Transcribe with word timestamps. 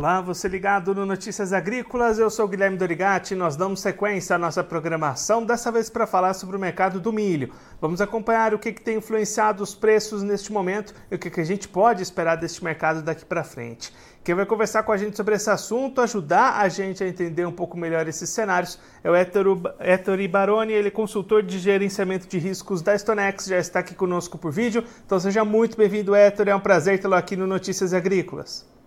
Olá, 0.00 0.18
você 0.22 0.48
ligado 0.48 0.94
no 0.94 1.04
Notícias 1.04 1.52
Agrícolas, 1.52 2.18
eu 2.18 2.30
sou 2.30 2.48
Guilherme 2.48 2.78
Dorigati 2.78 3.34
e 3.34 3.36
nós 3.36 3.54
damos 3.54 3.82
sequência 3.82 4.34
à 4.34 4.38
nossa 4.38 4.64
programação, 4.64 5.44
dessa 5.44 5.70
vez 5.70 5.90
para 5.90 6.06
falar 6.06 6.32
sobre 6.32 6.56
o 6.56 6.58
mercado 6.58 6.98
do 6.98 7.12
milho. 7.12 7.52
Vamos 7.82 8.00
acompanhar 8.00 8.54
o 8.54 8.58
que, 8.58 8.72
que 8.72 8.80
tem 8.80 8.96
influenciado 8.96 9.62
os 9.62 9.74
preços 9.74 10.22
neste 10.22 10.50
momento 10.54 10.94
e 11.10 11.16
o 11.16 11.18
que, 11.18 11.28
que 11.28 11.42
a 11.42 11.44
gente 11.44 11.68
pode 11.68 12.02
esperar 12.02 12.36
deste 12.36 12.64
mercado 12.64 13.02
daqui 13.02 13.26
para 13.26 13.44
frente. 13.44 13.92
Quem 14.24 14.34
vai 14.34 14.46
conversar 14.46 14.84
com 14.84 14.92
a 14.92 14.96
gente 14.96 15.18
sobre 15.18 15.34
esse 15.34 15.50
assunto, 15.50 16.00
ajudar 16.00 16.58
a 16.58 16.66
gente 16.70 17.04
a 17.04 17.06
entender 17.06 17.44
um 17.44 17.52
pouco 17.52 17.76
melhor 17.76 18.08
esses 18.08 18.30
cenários, 18.30 18.78
é 19.04 19.10
o 19.10 19.14
Ettore 19.14 20.26
Baroni, 20.28 20.72
ele 20.72 20.88
é 20.88 20.90
consultor 20.90 21.42
de 21.42 21.58
gerenciamento 21.58 22.26
de 22.26 22.38
riscos 22.38 22.80
da 22.80 22.96
Stonex, 22.96 23.44
já 23.44 23.58
está 23.58 23.80
aqui 23.80 23.94
conosco 23.94 24.38
por 24.38 24.50
vídeo. 24.50 24.82
Então 25.04 25.20
seja 25.20 25.44
muito 25.44 25.76
bem-vindo, 25.76 26.16
Ettore, 26.16 26.48
é 26.48 26.56
um 26.56 26.60
prazer 26.60 26.98
tê-lo 26.98 27.16
aqui 27.16 27.36
no 27.36 27.46
Notícias 27.46 27.92
Agrícolas. 27.92 28.79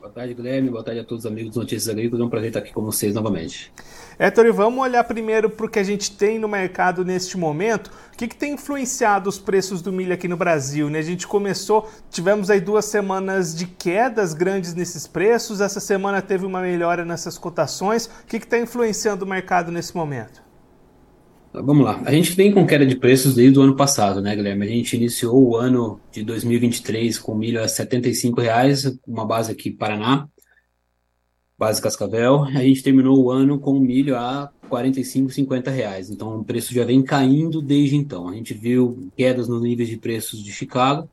Boa 0.00 0.12
tarde, 0.12 0.32
Guilherme. 0.32 0.70
Boa 0.70 0.84
tarde 0.84 1.00
a 1.00 1.04
todos 1.04 1.24
os 1.24 1.30
amigos 1.30 1.54
do 1.54 1.60
Notícias 1.60 1.88
Agrícolas. 1.88 2.20
É 2.22 2.24
um 2.24 2.30
prazer 2.30 2.48
estar 2.50 2.60
aqui 2.60 2.72
com 2.72 2.82
vocês 2.82 3.14
novamente. 3.14 3.72
Héctor, 4.16 4.52
vamos 4.52 4.80
olhar 4.80 5.02
primeiro 5.02 5.50
para 5.50 5.66
o 5.66 5.68
que 5.68 5.78
a 5.78 5.82
gente 5.82 6.16
tem 6.16 6.38
no 6.38 6.46
mercado 6.46 7.04
neste 7.04 7.36
momento. 7.36 7.88
O 8.12 8.16
que, 8.16 8.28
que, 8.28 8.36
tem 8.36 8.54
influenciado 8.54 9.28
os 9.28 9.40
preços 9.40 9.82
do 9.82 9.92
milho 9.92 10.14
aqui 10.14 10.28
no 10.28 10.36
Brasil? 10.36 10.88
Né? 10.88 11.00
A 11.00 11.02
gente 11.02 11.26
começou, 11.26 11.90
tivemos 12.10 12.48
aí 12.48 12.60
duas 12.60 12.84
semanas 12.84 13.52
de 13.52 13.66
quedas 13.66 14.34
grandes 14.34 14.72
nesses 14.72 15.04
preços. 15.08 15.60
Essa 15.60 15.80
semana 15.80 16.22
teve 16.22 16.46
uma 16.46 16.60
melhora 16.60 17.04
nessas 17.04 17.36
cotações. 17.36 18.06
O 18.06 18.26
que 18.26 18.36
está 18.36 18.56
influenciando 18.56 19.24
o 19.24 19.28
mercado 19.28 19.72
nesse 19.72 19.96
momento? 19.96 20.47
Vamos 21.52 21.84
lá. 21.84 22.02
A 22.04 22.12
gente 22.12 22.32
vem 22.32 22.52
com 22.52 22.66
queda 22.66 22.84
de 22.84 22.94
preços 22.94 23.34
desde 23.34 23.58
o 23.58 23.62
ano 23.62 23.74
passado, 23.74 24.20
né, 24.20 24.36
Guilherme? 24.36 24.66
A 24.66 24.68
gente 24.68 24.96
iniciou 24.96 25.42
o 25.42 25.56
ano 25.56 25.98
de 26.12 26.22
2023 26.22 27.18
com 27.18 27.34
milho 27.34 27.62
a 27.62 27.66
75 27.66 28.40
reais, 28.40 28.98
uma 29.06 29.24
base 29.24 29.50
aqui 29.50 29.70
Paraná, 29.70 30.28
base 31.58 31.80
Cascavel. 31.80 32.44
A 32.44 32.62
gente 32.62 32.82
terminou 32.82 33.18
o 33.24 33.30
ano 33.30 33.58
com 33.58 33.80
milho 33.80 34.14
a 34.14 34.52
R$ 34.62 34.68
45, 34.68 35.30
50 35.30 35.70
reais. 35.70 36.10
Então 36.10 36.38
o 36.38 36.44
preço 36.44 36.74
já 36.74 36.84
vem 36.84 37.02
caindo 37.02 37.62
desde 37.62 37.96
então. 37.96 38.28
A 38.28 38.34
gente 38.34 38.52
viu 38.52 39.08
quedas 39.16 39.48
nos 39.48 39.62
níveis 39.62 39.88
de 39.88 39.96
preços 39.96 40.42
de 40.42 40.52
Chicago. 40.52 41.08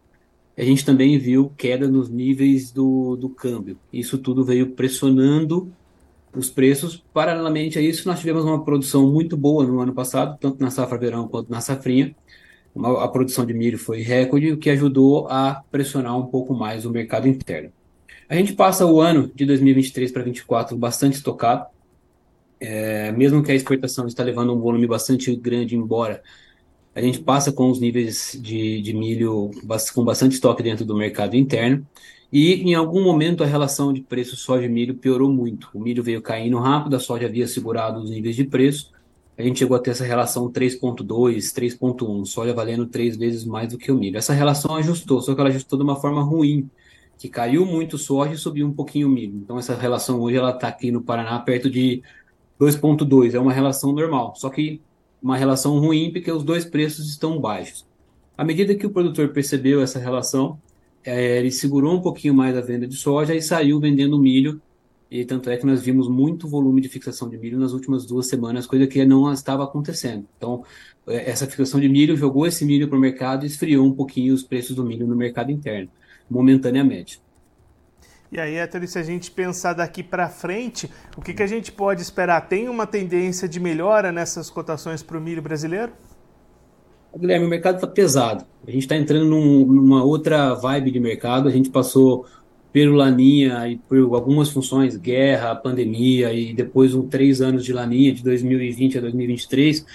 A 0.58 0.64
gente 0.64 0.86
também 0.86 1.18
viu 1.18 1.52
queda 1.58 1.88
nos 1.88 2.10
níveis 2.10 2.72
do, 2.72 3.16
do 3.16 3.30
câmbio. 3.30 3.78
Isso 3.92 4.18
tudo 4.18 4.44
veio 4.44 4.72
pressionando 4.72 5.72
os 6.38 6.50
preços. 6.50 7.04
Paralelamente 7.14 7.78
a 7.78 7.82
isso, 7.82 8.08
nós 8.08 8.20
tivemos 8.20 8.44
uma 8.44 8.64
produção 8.64 9.12
muito 9.12 9.36
boa 9.36 9.66
no 9.66 9.80
ano 9.80 9.94
passado, 9.94 10.38
tanto 10.40 10.62
na 10.62 10.70
safra 10.70 10.98
verão 10.98 11.28
quanto 11.28 11.52
na 11.52 11.62
safrinha. 11.62 12.16
A 12.78 13.08
produção 13.08 13.46
de 13.46 13.54
milho 13.54 13.78
foi 13.78 14.02
recorde, 14.02 14.52
o 14.52 14.58
que 14.58 14.70
ajudou 14.70 15.28
a 15.30 15.64
pressionar 15.72 16.18
um 16.18 16.26
pouco 16.26 16.54
mais 16.54 16.86
o 16.86 16.92
mercado 16.92 17.28
interno. 17.28 17.72
A 18.28 18.36
gente 18.36 18.54
passa 18.54 18.86
o 18.86 19.00
ano 19.00 19.32
de 19.34 19.46
2023 19.46 20.12
para 20.12 20.24
2024 20.24 20.76
bastante 20.78 21.14
estocado, 21.14 21.68
é, 22.60 23.12
mesmo 23.12 23.44
que 23.44 23.52
a 23.52 23.56
exportação 23.56 24.08
está 24.08 24.24
levando 24.24 24.54
um 24.54 24.60
volume 24.60 24.88
bastante 24.88 25.34
grande 25.36 25.76
embora, 25.76 26.22
a 26.96 27.02
gente 27.02 27.20
passa 27.20 27.52
com 27.52 27.70
os 27.70 27.80
níveis 27.80 28.40
de, 28.42 28.82
de 28.82 28.94
milho 28.94 29.52
com 29.94 30.06
bastante 30.06 30.32
estoque 30.36 30.64
dentro 30.64 30.86
do 30.86 30.96
mercado 30.96 31.36
interno. 31.36 31.86
E 32.38 32.56
em 32.56 32.74
algum 32.74 33.02
momento 33.02 33.46
a 33.46 33.48
relação 33.48 33.94
de 33.94 34.02
preço 34.02 34.36
soja 34.36 34.66
e 34.66 34.68
milho 34.68 34.96
piorou 34.96 35.32
muito. 35.32 35.70
O 35.74 35.80
milho 35.80 36.04
veio 36.04 36.22
caindo 36.22 36.60
rápido, 36.60 36.98
a 36.98 37.00
soja 37.00 37.28
havia 37.28 37.48
segurado 37.48 38.02
os 38.02 38.10
níveis 38.10 38.36
de 38.36 38.44
preço. 38.44 38.92
A 39.38 39.42
gente 39.42 39.60
chegou 39.60 39.78
a 39.78 39.80
ter 39.80 39.92
essa 39.92 40.04
relação 40.04 40.52
3.2, 40.52 41.06
3.1, 41.54 42.26
soja 42.26 42.54
valendo 42.54 42.88
três 42.88 43.16
vezes 43.16 43.46
mais 43.46 43.70
do 43.70 43.78
que 43.78 43.90
o 43.90 43.96
milho. 43.96 44.18
Essa 44.18 44.34
relação 44.34 44.76
ajustou, 44.76 45.22
só 45.22 45.34
que 45.34 45.40
ela 45.40 45.50
ajustou 45.50 45.80
de 45.80 45.86
uma 45.86 45.96
forma 45.96 46.22
ruim, 46.22 46.70
que 47.18 47.30
caiu 47.30 47.66
muito 47.66 47.98
soja 47.98 48.34
e 48.34 48.38
subiu 48.38 48.68
um 48.68 48.74
pouquinho 48.74 49.08
o 49.08 49.12
milho. 49.12 49.38
Então 49.38 49.58
essa 49.58 49.74
relação 49.74 50.20
hoje 50.20 50.36
ela 50.36 50.50
está 50.50 50.68
aqui 50.68 50.92
no 50.92 51.02
Paraná 51.02 51.40
perto 51.40 51.70
de 51.70 52.04
2.2, 52.60 53.34
é 53.34 53.40
uma 53.40 53.54
relação 53.54 53.94
normal, 53.94 54.34
só 54.36 54.50
que 54.50 54.82
uma 55.24 55.38
relação 55.38 55.80
ruim 55.80 56.12
porque 56.12 56.30
os 56.30 56.44
dois 56.44 56.66
preços 56.66 57.08
estão 57.10 57.40
baixos. 57.40 57.86
À 58.38 58.44
medida 58.44 58.76
que 58.76 58.86
o 58.86 58.90
produtor 58.90 59.30
percebeu 59.30 59.82
essa 59.82 60.00
relação, 60.00 60.60
é, 61.06 61.38
ele 61.38 61.52
segurou 61.52 61.96
um 61.96 62.02
pouquinho 62.02 62.34
mais 62.34 62.58
a 62.58 62.62
venda 62.62 62.88
de 62.88 62.96
soja 62.96 63.36
e 63.36 63.42
saiu 63.42 63.80
vendendo 63.80 64.18
milho. 64.18 64.60
E 65.10 65.24
tanto 65.24 65.50
é 65.52 65.56
que 65.56 65.66
nós 65.66 65.84
vimos 65.84 66.10
muito 66.10 66.48
volume 66.48 66.82
de 66.82 66.90
fixação 66.90 67.30
de 67.30 67.38
milho 67.38 67.60
nas 67.60 67.74
últimas 67.74 68.06
duas 68.06 68.28
semanas, 68.28 68.66
coisa 68.66 68.88
que 68.88 69.06
não 69.06 69.32
estava 69.32 69.64
acontecendo. 69.64 70.26
Então, 70.36 70.64
é, 71.08 71.30
essa 71.30 71.46
fixação 71.46 71.80
de 71.80 71.88
milho 71.88 72.18
jogou 72.18 72.48
esse 72.48 72.66
milho 72.66 72.88
para 72.88 72.98
o 72.98 73.02
mercado 73.02 73.44
e 73.44 73.48
esfriou 73.48 73.86
um 73.86 73.94
pouquinho 73.94 74.34
os 74.34 74.44
preços 74.44 74.76
do 74.76 74.84
milho 74.84 75.06
no 75.06 75.16
mercado 75.16 75.52
interno, 75.52 75.90
momentaneamente. 76.30 77.22
E 78.32 78.40
aí, 78.40 78.56
Héctor, 78.56 78.86
se 78.88 78.98
a 78.98 79.04
gente 79.04 79.30
pensar 79.30 79.74
daqui 79.74 80.02
para 80.02 80.28
frente, 80.28 80.90
o 81.16 81.22
que, 81.22 81.34
que 81.34 81.44
a 81.44 81.48
gente 81.48 81.72
pode 81.72 82.02
esperar? 82.02 82.42
Tem 82.50 82.68
uma 82.68 82.88
tendência 82.88 83.48
de 83.48 83.60
melhora 83.60 84.12
nessas 84.12 84.50
cotações 84.50 85.04
para 85.04 85.18
o 85.18 85.22
milho 85.22 85.42
brasileiro? 85.42 85.94
Guilherme, 87.18 87.46
o 87.46 87.50
mercado 87.50 87.76
está 87.76 87.88
pesado. 87.88 88.46
A 88.68 88.72
gente 88.72 88.84
está 88.84 88.96
entrando 88.96 89.26
num, 89.26 89.66
numa 89.66 90.04
outra 90.04 90.54
vibe 90.54 90.92
de 90.92 91.00
mercado. 91.00 91.48
A 91.48 91.52
gente 91.52 91.70
passou 91.70 92.26
pelo 92.74 92.96
Laninha 92.96 93.68
e 93.70 93.78
por 93.78 93.98
algumas 94.14 94.50
funções, 94.50 94.98
guerra, 94.98 95.56
pandemia 95.56 96.34
e 96.34 96.54
depois 96.54 96.94
um 96.94 97.08
três 97.08 97.42
anos 97.42 97.64
de 97.64 97.72
Laninha, 97.72 98.14
de 98.14 98.22
2020 98.22 98.98
a 98.98 99.02
2023, 99.02 99.86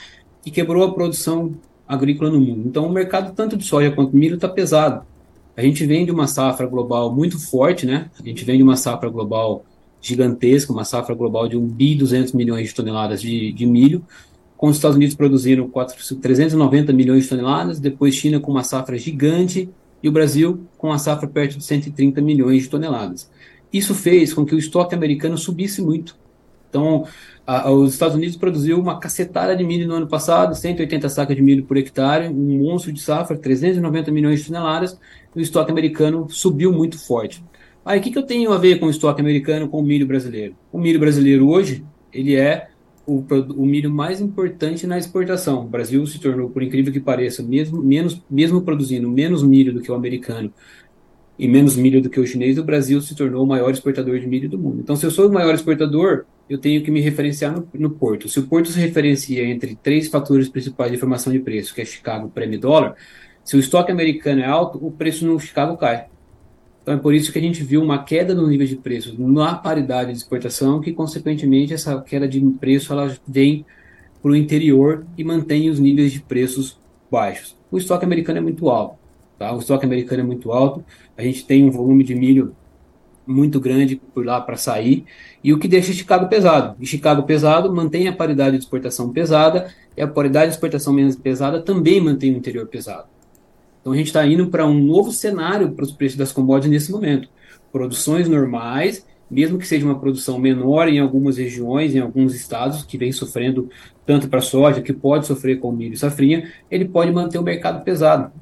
que 0.42 0.50
quebrou 0.50 0.82
a 0.82 0.94
produção 0.94 1.54
agrícola 1.86 2.30
no 2.30 2.40
mundo. 2.40 2.66
Então, 2.66 2.86
o 2.86 2.90
mercado, 2.90 3.34
tanto 3.34 3.56
de 3.56 3.64
soja 3.64 3.90
quanto 3.90 4.12
de 4.12 4.16
milho, 4.16 4.36
está 4.36 4.48
pesado. 4.48 5.04
A 5.54 5.60
gente 5.60 5.84
vem 5.84 6.06
de 6.06 6.10
uma 6.10 6.26
safra 6.26 6.66
global 6.66 7.14
muito 7.14 7.38
forte, 7.38 7.84
né? 7.84 8.10
A 8.18 8.26
gente 8.26 8.46
vem 8.46 8.56
de 8.56 8.62
uma 8.62 8.76
safra 8.76 9.10
global 9.10 9.62
gigantesca, 10.00 10.72
uma 10.72 10.84
safra 10.84 11.14
global 11.14 11.46
de 11.46 11.58
1 11.58 11.66
bi 11.66 11.94
200 11.94 12.32
milhões 12.32 12.68
de 12.68 12.74
toneladas 12.74 13.20
de, 13.20 13.52
de 13.52 13.66
milho, 13.66 14.02
com 14.60 14.68
os 14.68 14.76
Estados 14.76 14.98
Unidos 14.98 15.14
produzindo 15.14 15.66
4, 15.68 16.16
390 16.18 16.92
milhões 16.92 17.22
de 17.22 17.30
toneladas, 17.30 17.80
depois 17.80 18.14
China 18.14 18.38
com 18.38 18.50
uma 18.50 18.62
safra 18.62 18.98
gigante 18.98 19.70
e 20.02 20.08
o 20.08 20.12
Brasil 20.12 20.66
com 20.76 20.88
uma 20.88 20.98
safra 20.98 21.26
perto 21.26 21.56
de 21.56 21.64
130 21.64 22.20
milhões 22.20 22.64
de 22.64 22.68
toneladas. 22.68 23.30
Isso 23.72 23.94
fez 23.94 24.34
com 24.34 24.44
que 24.44 24.54
o 24.54 24.58
estoque 24.58 24.94
americano 24.94 25.38
subisse 25.38 25.80
muito. 25.80 26.14
Então, 26.68 27.06
a, 27.46 27.70
os 27.70 27.94
Estados 27.94 28.14
Unidos 28.14 28.36
produziu 28.36 28.78
uma 28.78 29.00
cacetada 29.00 29.56
de 29.56 29.64
milho 29.64 29.88
no 29.88 29.94
ano 29.94 30.06
passado, 30.06 30.54
180 30.54 31.08
sacas 31.08 31.34
de 31.34 31.42
milho 31.42 31.64
por 31.64 31.78
hectare, 31.78 32.28
um 32.28 32.58
monstro 32.58 32.92
de 32.92 33.00
safra, 33.00 33.38
390 33.38 34.10
milhões 34.10 34.40
de 34.40 34.48
toneladas, 34.48 35.00
e 35.34 35.38
o 35.38 35.42
estoque 35.42 35.70
americano 35.70 36.28
subiu 36.28 36.70
muito 36.70 36.98
forte. 36.98 37.42
Aí, 37.82 37.98
o 37.98 38.02
que, 38.02 38.10
que 38.10 38.18
eu 38.18 38.24
tenho 38.24 38.52
a 38.52 38.58
ver 38.58 38.78
com 38.78 38.84
o 38.84 38.90
estoque 38.90 39.22
americano 39.22 39.70
com 39.70 39.78
o 39.78 39.82
milho 39.82 40.06
brasileiro? 40.06 40.54
O 40.70 40.78
milho 40.78 41.00
brasileiro 41.00 41.48
hoje, 41.48 41.82
ele 42.12 42.36
é 42.36 42.68
o, 43.06 43.24
o, 43.56 43.66
milho 43.66 43.90
mais 43.90 44.20
importante 44.20 44.86
na 44.86 44.98
exportação. 44.98 45.64
O 45.64 45.68
Brasil 45.68 46.06
se 46.06 46.18
tornou, 46.18 46.50
por 46.50 46.62
incrível 46.62 46.92
que 46.92 47.00
pareça, 47.00 47.42
mesmo, 47.42 47.82
menos, 47.82 48.22
mesmo 48.30 48.62
produzindo 48.62 49.08
menos 49.08 49.42
milho 49.42 49.72
do 49.72 49.80
que 49.80 49.90
o 49.90 49.94
americano 49.94 50.52
e 51.38 51.48
menos 51.48 51.74
milho 51.74 52.02
do 52.02 52.10
que 52.10 52.20
o 52.20 52.26
chinês, 52.26 52.58
o 52.58 52.64
Brasil 52.64 53.00
se 53.00 53.14
tornou 53.14 53.42
o 53.42 53.46
maior 53.46 53.70
exportador 53.70 54.18
de 54.18 54.26
milho 54.26 54.48
do 54.48 54.58
mundo. 54.58 54.80
Então, 54.80 54.94
se 54.94 55.06
eu 55.06 55.10
sou 55.10 55.28
o 55.28 55.32
maior 55.32 55.54
exportador, 55.54 56.26
eu 56.48 56.58
tenho 56.58 56.82
que 56.82 56.90
me 56.90 57.00
referenciar 57.00 57.52
no, 57.52 57.66
no 57.72 57.90
porto. 57.90 58.28
Se 58.28 58.38
o 58.38 58.46
porto 58.46 58.68
se 58.68 58.78
referencia 58.78 59.42
entre 59.44 59.74
três 59.74 60.08
fatores 60.08 60.50
principais 60.50 60.92
de 60.92 60.98
formação 60.98 61.32
de 61.32 61.38
preço, 61.38 61.74
que 61.74 61.80
é 61.80 61.84
Chicago, 61.84 62.28
prêmio 62.28 62.56
e 62.56 62.60
dólar, 62.60 62.94
se 63.42 63.56
o 63.56 63.58
estoque 63.58 63.90
americano 63.90 64.42
é 64.42 64.44
alto, 64.44 64.78
o 64.84 64.90
preço 64.90 65.26
no 65.26 65.40
Chicago 65.40 65.78
cai. 65.78 66.06
Então 66.90 66.98
é 66.98 67.02
por 67.02 67.14
isso 67.14 67.32
que 67.32 67.38
a 67.38 67.42
gente 67.42 67.62
viu 67.62 67.80
uma 67.80 68.02
queda 68.02 68.34
no 68.34 68.48
nível 68.48 68.66
de 68.66 68.74
preços 68.74 69.16
na 69.16 69.54
paridade 69.54 70.10
de 70.10 70.18
exportação, 70.18 70.80
que 70.80 70.92
consequentemente 70.92 71.72
essa 71.72 72.00
queda 72.00 72.26
de 72.26 72.40
preço 72.58 72.92
ela 72.92 73.16
vem 73.28 73.64
para 74.20 74.32
o 74.32 74.34
interior 74.34 75.06
e 75.16 75.22
mantém 75.22 75.70
os 75.70 75.78
níveis 75.78 76.10
de 76.10 76.18
preços 76.18 76.80
baixos. 77.08 77.56
O 77.70 77.78
estoque 77.78 78.04
americano 78.04 78.38
é 78.38 78.40
muito 78.40 78.68
alto, 78.68 78.98
tá? 79.38 79.54
O 79.54 79.60
estoque 79.60 79.86
americano 79.86 80.22
é 80.22 80.24
muito 80.24 80.50
alto. 80.50 80.84
A 81.16 81.22
gente 81.22 81.46
tem 81.46 81.64
um 81.64 81.70
volume 81.70 82.02
de 82.02 82.16
milho 82.16 82.56
muito 83.24 83.60
grande 83.60 83.94
por 83.94 84.26
lá 84.26 84.40
para 84.40 84.56
sair, 84.56 85.04
e 85.44 85.52
o 85.52 85.60
que 85.60 85.68
deixa 85.68 85.92
Chicago 85.92 86.28
pesado. 86.28 86.74
E 86.80 86.86
Chicago 86.86 87.22
pesado 87.22 87.72
mantém 87.72 88.08
a 88.08 88.12
paridade 88.12 88.56
de 88.56 88.64
exportação 88.64 89.12
pesada, 89.12 89.72
e 89.96 90.02
a 90.02 90.08
paridade 90.08 90.48
de 90.48 90.54
exportação 90.56 90.92
menos 90.92 91.14
pesada 91.14 91.62
também 91.62 92.00
mantém 92.00 92.34
o 92.34 92.36
interior 92.36 92.66
pesado. 92.66 93.06
Então 93.80 93.92
a 93.92 93.96
gente 93.96 94.08
está 94.08 94.26
indo 94.26 94.48
para 94.48 94.66
um 94.66 94.78
novo 94.78 95.10
cenário 95.10 95.72
para 95.72 95.84
os 95.84 95.92
preços 95.92 96.18
das 96.18 96.32
commodities 96.32 96.70
nesse 96.70 96.92
momento. 96.92 97.28
Produções 97.72 98.28
normais, 98.28 99.06
mesmo 99.30 99.58
que 99.58 99.66
seja 99.66 99.86
uma 99.86 99.98
produção 99.98 100.38
menor 100.38 100.88
em 100.88 100.98
algumas 100.98 101.38
regiões, 101.38 101.94
em 101.94 102.00
alguns 102.00 102.34
estados 102.34 102.82
que 102.82 102.98
vem 102.98 103.12
sofrendo 103.12 103.70
tanto 104.04 104.28
para 104.28 104.40
soja, 104.40 104.82
que 104.82 104.92
pode 104.92 105.26
sofrer 105.26 105.60
com 105.60 105.70
milho 105.70 105.94
e 105.94 105.96
safrinha, 105.96 106.50
ele 106.70 106.84
pode 106.84 107.12
manter 107.12 107.38
o 107.38 107.42
mercado 107.42 107.84
pesado. 107.84 108.32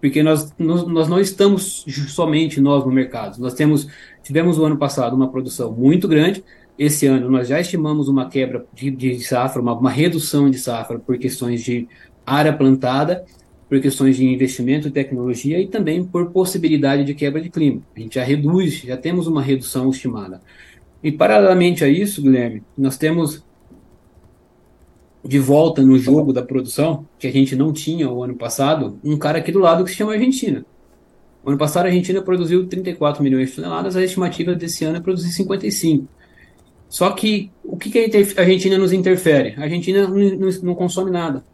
Porque 0.00 0.22
nós, 0.22 0.52
nós 0.58 1.08
não 1.08 1.18
estamos 1.18 1.84
somente 2.08 2.60
nós 2.60 2.84
no 2.84 2.92
mercado. 2.92 3.38
Nós 3.38 3.54
temos, 3.54 3.86
tivemos 4.22 4.58
o 4.58 4.64
ano 4.64 4.76
passado 4.76 5.14
uma 5.14 5.30
produção 5.30 5.72
muito 5.72 6.08
grande, 6.08 6.44
esse 6.78 7.06
ano 7.06 7.30
nós 7.30 7.48
já 7.48 7.60
estimamos 7.60 8.08
uma 8.08 8.28
quebra 8.28 8.66
de, 8.72 8.90
de 8.90 9.20
safra, 9.20 9.62
uma, 9.62 9.74
uma 9.74 9.90
redução 9.90 10.50
de 10.50 10.58
safra 10.58 10.98
por 10.98 11.16
questões 11.18 11.62
de 11.62 11.88
área 12.26 12.52
plantada, 12.52 13.24
por 13.74 13.80
questões 13.80 14.16
de 14.16 14.24
investimento 14.24 14.86
e 14.86 14.90
tecnologia 14.92 15.60
e 15.60 15.66
também 15.66 16.04
por 16.04 16.30
possibilidade 16.30 17.02
de 17.02 17.12
quebra 17.12 17.40
de 17.40 17.50
clima. 17.50 17.82
A 17.96 17.98
gente 17.98 18.14
já 18.14 18.22
reduz, 18.22 18.74
já 18.74 18.96
temos 18.96 19.26
uma 19.26 19.42
redução 19.42 19.90
estimada. 19.90 20.40
E 21.02 21.10
paralelamente 21.10 21.82
a 21.82 21.88
isso, 21.88 22.22
Guilherme, 22.22 22.62
nós 22.78 22.96
temos 22.96 23.42
de 25.24 25.40
volta 25.40 25.82
no 25.82 25.98
jogo 25.98 26.32
da 26.32 26.40
produção, 26.40 27.04
que 27.18 27.26
a 27.26 27.32
gente 27.32 27.56
não 27.56 27.72
tinha 27.72 28.08
o 28.08 28.22
ano 28.22 28.36
passado, 28.36 28.96
um 29.02 29.18
cara 29.18 29.38
aqui 29.38 29.50
do 29.50 29.58
lado 29.58 29.82
que 29.82 29.90
se 29.90 29.96
chama 29.96 30.12
Argentina. 30.12 30.64
O 31.44 31.48
ano 31.48 31.58
passado 31.58 31.86
a 31.86 31.88
Argentina 31.88 32.22
produziu 32.22 32.68
34 32.68 33.24
milhões 33.24 33.50
de 33.50 33.56
toneladas, 33.56 33.96
a 33.96 34.04
estimativa 34.04 34.54
desse 34.54 34.84
ano 34.84 34.98
é 34.98 35.00
produzir 35.00 35.32
55. 35.32 36.06
Só 36.88 37.10
que 37.10 37.50
o 37.64 37.76
que, 37.76 37.90
que 37.90 38.16
a 38.38 38.40
Argentina 38.40 38.78
nos 38.78 38.92
interfere? 38.92 39.54
A 39.56 39.62
Argentina 39.62 40.06
não, 40.06 40.16
não, 40.16 40.48
não 40.62 40.74
consome 40.76 41.10
nada 41.10 41.44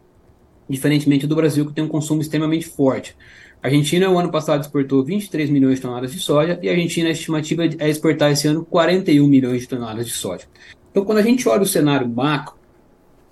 diferentemente 0.71 1.27
do 1.27 1.35
Brasil, 1.35 1.67
que 1.67 1.73
tem 1.73 1.85
um 1.85 1.89
consumo 1.89 2.21
extremamente 2.21 2.67
forte. 2.67 3.17
A 3.63 3.67
Argentina, 3.67 4.09
o 4.09 4.19
ano 4.19 4.31
passado, 4.31 4.63
exportou 4.63 5.05
23 5.05 5.51
milhões 5.51 5.77
de 5.77 5.83
toneladas 5.83 6.13
de 6.13 6.19
soja 6.19 6.59
e 6.63 6.69
a 6.69 6.73
Argentina, 6.73 7.09
a 7.09 7.13
estimativa 7.13 7.65
é 7.79 7.91
exportar 7.91 8.33
esse 8.33 8.49
ano 8.49 8.65
41 8.65 9.27
milhões 9.27 9.63
de 9.63 9.69
toneladas 9.69 10.07
de 10.07 10.13
soja. 10.13 10.45
Então, 10.91 11.05
quando 11.05 11.19
a 11.19 11.23
gente 11.23 11.47
olha 11.49 11.63
o 11.63 11.67
cenário 11.67 12.09
macro, 12.09 12.55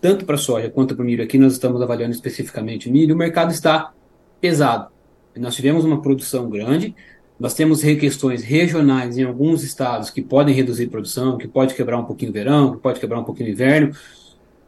tanto 0.01 0.27
para 0.27 0.37
soja 0.37 0.69
quanto 0.69 0.95
para 0.95 1.03
o 1.03 1.07
milho, 1.07 1.25
aqui 1.25 1.39
nós 1.39 1.55
estamos 1.55 1.81
avaliando 1.81 2.15
especificamente 2.15 2.89
o 2.89 2.93
milho, 2.93 3.15
o 3.15 3.19
mercado 3.19 3.51
está 3.51 3.93
pesado. 4.41 4.91
Nós 5.37 5.55
tivemos 5.55 5.85
uma 5.85 6.03
produção 6.03 6.51
grande, 6.51 6.95
nós 7.39 7.55
temos 7.55 7.83
questões 7.83 8.43
regionais 8.43 9.17
em 9.17 9.23
alguns 9.23 9.63
estados 9.63 10.11
que 10.11 10.21
podem 10.21 10.55
reduzir 10.55 10.89
produção, 10.89 11.39
que 11.39 11.47
pode 11.49 11.75
quebrar 11.75 11.99
um 11.99 12.05
pouquinho 12.05 12.31
o 12.31 12.35
verão, 12.35 12.73
que 12.73 12.79
pode 12.79 13.01
quebrar 13.01 13.21
um 13.21 13.25
pouquinho 13.25 13.49
o 13.49 13.53
inverno, 13.53 13.93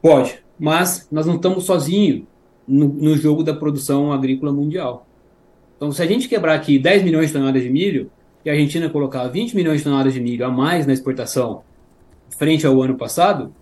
pode, 0.01 0.39
mas 0.59 1.09
nós 1.11 1.27
não 1.27 1.37
estamos 1.37 1.65
sozinhos 1.65 2.23
no, 2.71 2.89
no 2.89 3.17
jogo 3.17 3.43
da 3.43 3.53
produção 3.53 4.13
agrícola 4.13 4.53
mundial. 4.53 5.07
Então, 5.77 5.91
se 5.91 6.01
a 6.03 6.07
gente 6.07 6.29
quebrar 6.29 6.55
aqui 6.55 6.79
10 6.79 7.03
milhões 7.03 7.27
de 7.27 7.33
toneladas 7.33 7.63
de 7.63 7.71
milho 7.71 8.11
e 8.45 8.51
a 8.51 8.53
Argentina 8.53 8.89
colocar 8.89 9.27
20 9.27 9.57
milhões 9.57 9.79
de 9.79 9.85
toneladas 9.85 10.15
de 10.15 10.21
milho 10.21 10.47
a 10.47 10.51
mais 10.51 10.87
na 10.87 10.93
exportação 10.93 11.63
frente 12.39 12.67
ao 12.67 12.81
ano 12.81 12.97
passado, 12.97 13.53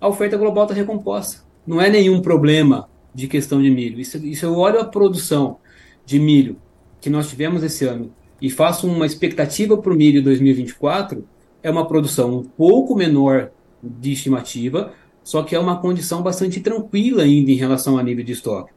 a 0.00 0.08
oferta 0.08 0.36
global 0.36 0.64
está 0.64 0.74
recomposta. 0.74 1.44
Não 1.66 1.80
é 1.80 1.88
nenhum 1.88 2.20
problema 2.20 2.88
de 3.14 3.28
questão 3.28 3.62
de 3.62 3.70
milho. 3.70 4.00
Isso, 4.00 4.18
isso 4.26 4.44
eu 4.44 4.56
olho 4.56 4.80
a 4.80 4.84
produção 4.84 5.58
de 6.04 6.18
milho 6.18 6.56
que 7.00 7.08
nós 7.08 7.28
tivemos 7.28 7.62
esse 7.62 7.84
ano 7.84 8.12
e 8.40 8.50
faço 8.50 8.86
uma 8.88 9.06
expectativa 9.06 9.76
para 9.78 9.92
o 9.92 9.96
milho 9.96 10.22
2024, 10.22 11.26
é 11.62 11.70
uma 11.70 11.86
produção 11.86 12.38
um 12.38 12.42
pouco 12.42 12.94
menor 12.94 13.50
de 13.82 14.12
estimativa, 14.12 14.92
só 15.26 15.42
que 15.42 15.56
é 15.56 15.58
uma 15.58 15.80
condição 15.80 16.22
bastante 16.22 16.60
tranquila 16.60 17.24
ainda 17.24 17.50
em 17.50 17.56
relação 17.56 17.98
a 17.98 18.02
nível 18.02 18.24
de 18.24 18.30
estoque. 18.30 18.72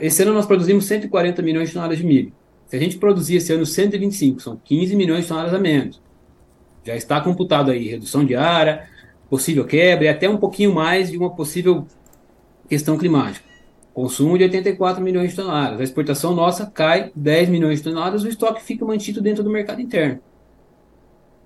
Esse 0.00 0.22
ano 0.22 0.32
nós 0.32 0.46
produzimos 0.46 0.84
140 0.84 1.42
milhões 1.42 1.66
de 1.66 1.74
toneladas 1.74 1.98
de 1.98 2.06
milho. 2.06 2.32
Se 2.66 2.76
a 2.76 2.78
gente 2.78 2.98
produzir 2.98 3.38
esse 3.38 3.52
ano 3.52 3.66
125, 3.66 4.40
são 4.40 4.56
15 4.62 4.94
milhões 4.94 5.22
de 5.22 5.28
toneladas 5.28 5.52
a 5.52 5.58
menos. 5.58 6.00
Já 6.84 6.94
está 6.94 7.20
computado 7.20 7.72
aí 7.72 7.88
redução 7.88 8.24
de 8.24 8.36
área, 8.36 8.88
possível 9.28 9.64
quebra 9.64 10.04
e 10.04 10.08
até 10.08 10.28
um 10.28 10.36
pouquinho 10.36 10.72
mais 10.72 11.10
de 11.10 11.18
uma 11.18 11.34
possível 11.34 11.84
questão 12.68 12.96
climática. 12.96 13.44
Consumo 13.92 14.38
de 14.38 14.44
84 14.44 15.02
milhões 15.02 15.30
de 15.30 15.36
toneladas. 15.36 15.80
A 15.80 15.82
exportação 15.82 16.32
nossa 16.32 16.64
cai 16.64 17.10
10 17.16 17.48
milhões 17.48 17.78
de 17.78 17.84
toneladas, 17.86 18.22
o 18.22 18.28
estoque 18.28 18.62
fica 18.62 18.84
mantido 18.84 19.20
dentro 19.20 19.42
do 19.42 19.50
mercado 19.50 19.80
interno. 19.80 20.20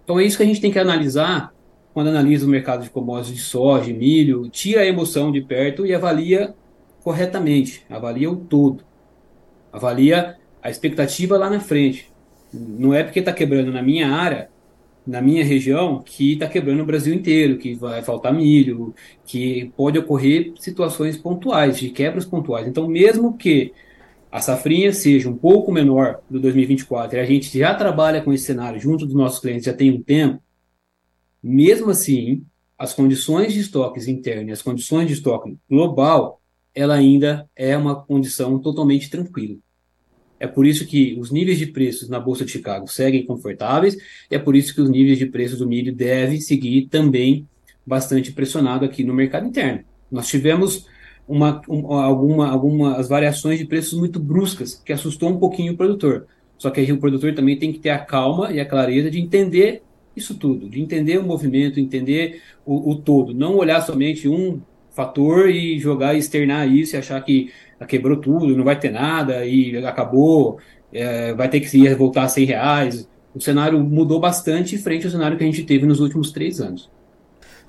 Então 0.04 0.20
é 0.20 0.24
isso 0.24 0.36
que 0.36 0.42
a 0.42 0.46
gente 0.46 0.60
tem 0.60 0.70
que 0.70 0.78
analisar 0.78 1.55
quando 1.96 2.08
analisa 2.08 2.44
o 2.44 2.48
mercado 2.50 2.82
de 2.82 2.90
commodities 2.90 3.34
de 3.34 3.40
soja, 3.40 3.90
milho, 3.90 4.50
tira 4.50 4.82
a 4.82 4.86
emoção 4.86 5.32
de 5.32 5.40
perto 5.40 5.86
e 5.86 5.94
avalia 5.94 6.54
corretamente, 7.02 7.86
avalia 7.88 8.30
o 8.30 8.36
todo, 8.36 8.84
avalia 9.72 10.36
a 10.62 10.68
expectativa 10.68 11.38
lá 11.38 11.48
na 11.48 11.58
frente. 11.58 12.12
Não 12.52 12.92
é 12.92 13.02
porque 13.02 13.20
está 13.20 13.32
quebrando 13.32 13.72
na 13.72 13.80
minha 13.80 14.10
área, 14.10 14.50
na 15.06 15.22
minha 15.22 15.42
região, 15.42 16.02
que 16.04 16.34
está 16.34 16.46
quebrando 16.46 16.82
o 16.82 16.84
Brasil 16.84 17.14
inteiro, 17.14 17.56
que 17.56 17.74
vai 17.74 18.02
faltar 18.02 18.34
milho, 18.34 18.94
que 19.24 19.72
pode 19.74 19.98
ocorrer 19.98 20.52
situações 20.60 21.16
pontuais, 21.16 21.78
de 21.78 21.88
quebras 21.88 22.26
pontuais. 22.26 22.68
Então, 22.68 22.86
mesmo 22.86 23.38
que 23.38 23.72
a 24.30 24.42
safrinha 24.42 24.92
seja 24.92 25.30
um 25.30 25.36
pouco 25.36 25.72
menor 25.72 26.20
do 26.28 26.38
2024 26.38 27.16
e 27.16 27.20
a 27.20 27.24
gente 27.24 27.58
já 27.58 27.74
trabalha 27.74 28.20
com 28.20 28.34
esse 28.34 28.44
cenário 28.44 28.78
junto 28.78 29.06
dos 29.06 29.14
nossos 29.14 29.40
clientes 29.40 29.64
já 29.64 29.72
tem 29.72 29.90
um 29.90 30.02
tempo, 30.02 30.42
mesmo 31.48 31.90
assim, 31.90 32.44
as 32.76 32.92
condições 32.92 33.52
de 33.52 33.60
estoques 33.60 34.08
internos, 34.08 34.52
as 34.52 34.62
condições 34.62 35.06
de 35.06 35.12
estoque 35.12 35.56
global, 35.70 36.40
ela 36.74 36.94
ainda 36.94 37.48
é 37.54 37.76
uma 37.76 37.94
condição 37.94 38.58
totalmente 38.58 39.08
tranquila. 39.08 39.56
É 40.40 40.46
por 40.48 40.66
isso 40.66 40.84
que 40.84 41.16
os 41.18 41.30
níveis 41.30 41.56
de 41.58 41.66
preços 41.66 42.08
na 42.08 42.18
Bolsa 42.18 42.44
de 42.44 42.50
Chicago 42.50 42.88
seguem 42.88 43.24
confortáveis, 43.24 43.96
e 44.28 44.34
é 44.34 44.38
por 44.40 44.56
isso 44.56 44.74
que 44.74 44.80
os 44.80 44.90
níveis 44.90 45.18
de 45.18 45.26
preços 45.26 45.60
do 45.60 45.68
milho 45.68 45.94
devem 45.94 46.40
seguir 46.40 46.88
também 46.88 47.48
bastante 47.86 48.32
pressionado 48.32 48.84
aqui 48.84 49.04
no 49.04 49.14
mercado 49.14 49.46
interno. 49.46 49.84
Nós 50.10 50.26
tivemos 50.26 50.86
uma, 51.28 51.62
um, 51.68 51.92
alguma, 51.92 52.50
algumas 52.50 53.08
variações 53.08 53.58
de 53.58 53.64
preços 53.64 53.96
muito 53.96 54.18
bruscas, 54.18 54.74
que 54.74 54.92
assustou 54.92 55.30
um 55.30 55.38
pouquinho 55.38 55.74
o 55.74 55.76
produtor. 55.76 56.26
Só 56.58 56.70
que 56.70 56.80
aí 56.80 56.90
o 56.90 56.98
produtor 56.98 57.34
também 57.34 57.56
tem 57.56 57.72
que 57.72 57.78
ter 57.78 57.90
a 57.90 57.98
calma 57.98 58.52
e 58.52 58.58
a 58.58 58.66
clareza 58.66 59.10
de 59.10 59.20
entender 59.20 59.82
isso 60.16 60.34
tudo, 60.34 60.68
de 60.68 60.80
entender 60.80 61.18
o 61.18 61.22
movimento, 61.22 61.78
entender 61.78 62.42
o, 62.64 62.90
o 62.90 62.96
todo, 62.96 63.34
não 63.34 63.56
olhar 63.56 63.80
somente 63.82 64.28
um 64.28 64.60
fator 64.90 65.50
e 65.50 65.78
jogar 65.78 66.14
e 66.14 66.18
externar 66.18 66.66
isso 66.66 66.96
e 66.96 66.98
achar 66.98 67.22
que 67.22 67.52
quebrou 67.86 68.16
tudo, 68.16 68.56
não 68.56 68.64
vai 68.64 68.78
ter 68.78 68.90
nada 68.90 69.44
e 69.44 69.76
acabou, 69.84 70.58
é, 70.92 71.34
vai 71.34 71.48
ter 71.50 71.60
que 71.60 71.94
voltar 71.94 72.24
a 72.24 72.28
100 72.28 72.44
reais. 72.46 73.08
O 73.34 73.40
cenário 73.40 73.78
mudou 73.78 74.18
bastante 74.18 74.78
frente 74.78 75.04
ao 75.04 75.12
cenário 75.12 75.36
que 75.36 75.44
a 75.44 75.46
gente 75.46 75.62
teve 75.64 75.84
nos 75.84 76.00
últimos 76.00 76.32
três 76.32 76.60
anos. 76.60 76.90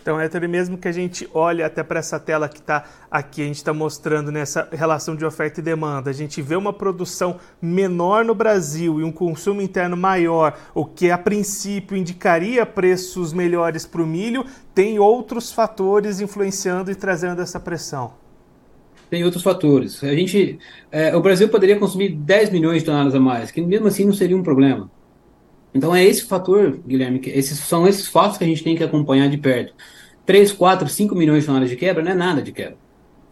Então, 0.08 0.22
Héctor, 0.22 0.48
mesmo 0.48 0.78
que 0.78 0.88
a 0.88 0.92
gente 0.94 1.28
olhe 1.34 1.62
até 1.62 1.84
para 1.84 2.00
essa 2.00 2.18
tela 2.18 2.48
que 2.48 2.60
está 2.60 2.86
aqui, 3.12 3.42
a 3.42 3.46
gente 3.46 3.58
está 3.58 3.74
mostrando 3.74 4.32
nessa 4.32 4.66
relação 4.72 5.18
de 5.18 5.26
oferta 5.26 5.60
e 5.60 5.64
demanda, 5.64 6.10
a 6.10 6.14
gente 6.14 6.42
vê 6.42 6.56
uma 6.56 6.72
produção 6.72 7.42
menor 7.62 8.24
no 8.24 8.34
Brasil 8.34 9.02
e 9.02 9.04
um 9.04 9.12
consumo 9.12 9.62
interno 9.62 9.98
maior, 9.98 10.58
o 10.74 10.86
que 10.86 11.12
a 11.12 11.18
princípio 11.18 11.98
indicaria 11.98 12.66
preços 12.66 13.34
melhores 13.34 13.86
para 13.86 14.02
o 14.02 14.08
milho, 14.08 14.46
tem 14.74 14.98
outros 14.98 15.52
fatores 15.52 16.22
influenciando 16.22 16.90
e 16.90 16.96
trazendo 16.96 17.42
essa 17.42 17.60
pressão. 17.60 18.14
Tem 19.10 19.26
outros 19.26 19.44
fatores. 19.44 20.02
A 20.06 20.16
gente, 20.16 20.58
é, 20.90 21.14
o 21.18 21.22
Brasil 21.22 21.50
poderia 21.50 21.78
consumir 21.78 22.16
10 22.16 22.50
milhões 22.52 22.80
de 22.80 22.86
toneladas 22.86 23.14
a 23.14 23.20
mais, 23.20 23.52
que 23.52 23.60
mesmo 23.60 23.88
assim 23.88 24.06
não 24.06 24.14
seria 24.14 24.38
um 24.38 24.44
problema. 24.44 24.90
Então 25.74 25.94
é 25.94 26.02
esse 26.02 26.24
fator, 26.24 26.80
Guilherme, 26.88 27.20
esses 27.26 27.60
são 27.60 27.86
esses 27.86 28.08
fatos 28.08 28.38
que 28.38 28.46
a 28.46 28.48
gente 28.48 28.64
tem 28.64 28.74
que 28.74 28.86
acompanhar 28.86 29.28
de 29.30 29.38
perto. 29.38 29.74
3, 30.28 30.52
4, 30.52 30.90
5 30.90 31.16
milhões 31.16 31.40
de 31.40 31.46
toneladas 31.46 31.70
de 31.70 31.78
quebra 31.78 32.04
não 32.04 32.12
é 32.12 32.14
nada 32.14 32.42
de 32.42 32.52
quebra. 32.52 32.78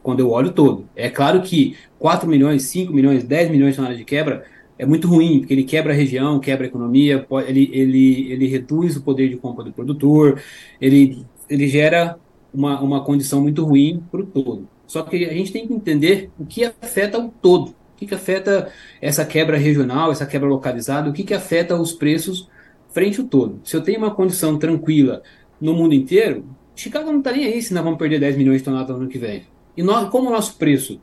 Quando 0.01 0.21
eu 0.21 0.31
olho 0.31 0.53
todo. 0.53 0.87
É 0.95 1.09
claro 1.09 1.41
que 1.41 1.75
4 1.99 2.27
milhões, 2.27 2.63
5 2.63 2.93
milhões, 2.93 3.23
10 3.25 3.51
milhões 3.51 3.71
de 3.71 3.75
toneladas 3.75 3.99
de 3.99 4.05
quebra 4.05 4.45
é 4.79 4.85
muito 4.85 5.07
ruim, 5.07 5.39
porque 5.39 5.53
ele 5.53 5.63
quebra 5.65 5.91
a 5.91 5.95
região, 5.95 6.39
quebra 6.39 6.65
a 6.65 6.69
economia, 6.69 7.25
ele, 7.47 7.69
ele, 7.73 8.31
ele 8.31 8.47
reduz 8.47 8.95
o 8.95 9.01
poder 9.01 9.29
de 9.29 9.35
compra 9.35 9.63
do 9.63 9.73
produtor, 9.73 10.41
ele, 10.79 11.25
ele 11.49 11.67
gera 11.67 12.17
uma, 12.53 12.79
uma 12.81 13.03
condição 13.03 13.41
muito 13.41 13.65
ruim 13.65 14.01
para 14.09 14.21
o 14.21 14.25
todo. 14.25 14.67
Só 14.87 15.01
que 15.01 15.25
a 15.25 15.33
gente 15.33 15.51
tem 15.51 15.67
que 15.67 15.73
entender 15.73 16.29
o 16.39 16.45
que 16.45 16.63
afeta 16.63 17.19
o 17.19 17.29
todo. 17.29 17.69
O 17.69 17.97
que, 17.97 18.05
que 18.05 18.15
afeta 18.15 18.71
essa 19.01 19.25
quebra 19.25 19.57
regional, 19.57 20.11
essa 20.11 20.25
quebra 20.25 20.47
localizada, 20.47 21.09
o 21.09 21.13
que, 21.13 21.23
que 21.23 21.33
afeta 21.33 21.75
os 21.75 21.91
preços 21.91 22.49
frente 22.89 23.19
ao 23.19 23.27
todo. 23.27 23.59
Se 23.65 23.75
eu 23.75 23.81
tenho 23.81 23.97
uma 23.97 24.15
condição 24.15 24.57
tranquila 24.57 25.21
no 25.59 25.73
mundo 25.73 25.93
inteiro, 25.93 26.45
Chicago 26.75 27.11
não 27.11 27.19
está 27.19 27.31
nem 27.31 27.45
aí 27.45 27.61
se 27.61 27.73
nós 27.73 27.83
vamos 27.83 27.97
perder 27.97 28.19
10 28.19 28.37
milhões 28.37 28.59
de 28.59 28.65
toneladas 28.65 28.95
no 28.95 29.03
ano 29.03 29.09
que 29.09 29.17
vem. 29.17 29.43
E 29.77 29.83
nós, 29.83 30.09
como 30.09 30.29
o 30.29 30.31
nosso 30.31 30.57
preço 30.57 30.99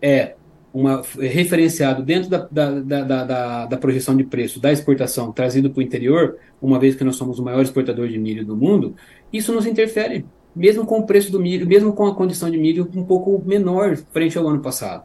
é, 0.00 0.34
uma, 0.72 1.02
é 1.20 1.26
referenciado 1.26 2.02
dentro 2.02 2.28
da, 2.28 2.48
da, 2.50 2.80
da, 2.80 3.24
da, 3.24 3.66
da 3.66 3.76
projeção 3.76 4.16
de 4.16 4.24
preço 4.24 4.60
da 4.60 4.72
exportação 4.72 5.32
trazido 5.32 5.70
para 5.70 5.80
o 5.80 5.82
interior, 5.82 6.36
uma 6.60 6.78
vez 6.78 6.96
que 6.96 7.04
nós 7.04 7.16
somos 7.16 7.38
o 7.38 7.44
maior 7.44 7.62
exportador 7.62 8.08
de 8.08 8.18
milho 8.18 8.44
do 8.44 8.56
mundo, 8.56 8.94
isso 9.32 9.52
nos 9.52 9.66
interfere, 9.66 10.26
mesmo 10.54 10.84
com 10.84 10.98
o 10.98 11.06
preço 11.06 11.30
do 11.30 11.40
milho, 11.40 11.66
mesmo 11.66 11.92
com 11.92 12.06
a 12.06 12.14
condição 12.14 12.50
de 12.50 12.58
milho 12.58 12.88
um 12.94 13.04
pouco 13.04 13.42
menor 13.46 13.96
frente 14.12 14.36
ao 14.36 14.48
ano 14.48 14.60
passado. 14.60 15.04